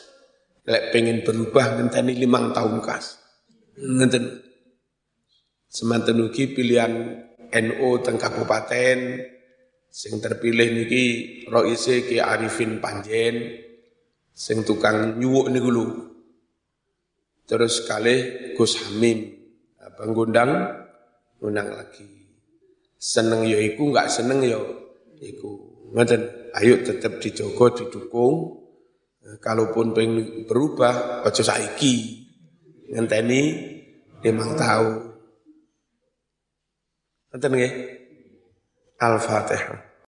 Lek 0.68 0.92
pengen 0.92 1.24
berubah 1.24 1.80
ngenteni 1.80 2.12
limang 2.12 2.52
tahun 2.52 2.84
kas. 2.84 3.16
Ngenten. 3.80 4.44
Semanten 5.64 6.20
ugi 6.20 6.52
pilihan 6.52 6.92
NU 7.48 7.88
teng 8.04 8.20
kabupaten 8.20 8.98
sing 9.88 10.20
terpilih 10.20 10.68
niki 10.76 11.04
Roise 11.48 12.04
Ki 12.04 12.20
Arifin 12.20 12.84
Panjen 12.84 13.64
sing 14.32 14.60
tukang 14.68 15.16
nyuwuk 15.16 15.48
niku 15.48 15.68
lho. 15.72 15.86
Terus 17.48 17.88
kali 17.88 18.16
Gus 18.52 18.76
Hamim 18.84 19.40
Gondang 19.98 20.52
ngundang 21.38 21.70
lagi. 21.74 22.06
Seneng 22.98 23.46
ya 23.46 23.58
iku 23.62 23.94
enggak 23.94 24.10
seneng 24.10 24.42
ya 24.42 24.58
iku. 25.22 25.50
Ngoten, 25.88 26.52
ayo 26.52 26.84
tetap 26.84 27.16
dijogo 27.16 27.72
didukung 27.72 28.58
Kalaupun 29.36 29.92
pengen 29.92 30.48
berubah, 30.48 31.20
ojo 31.28 31.42
saiki. 31.44 32.24
Ngenteni 32.88 33.40
memang 34.24 34.56
tahu. 34.56 34.88
Ngenten 37.28 37.52
nggih? 37.52 37.74
Al-Fatihah. 38.96 39.87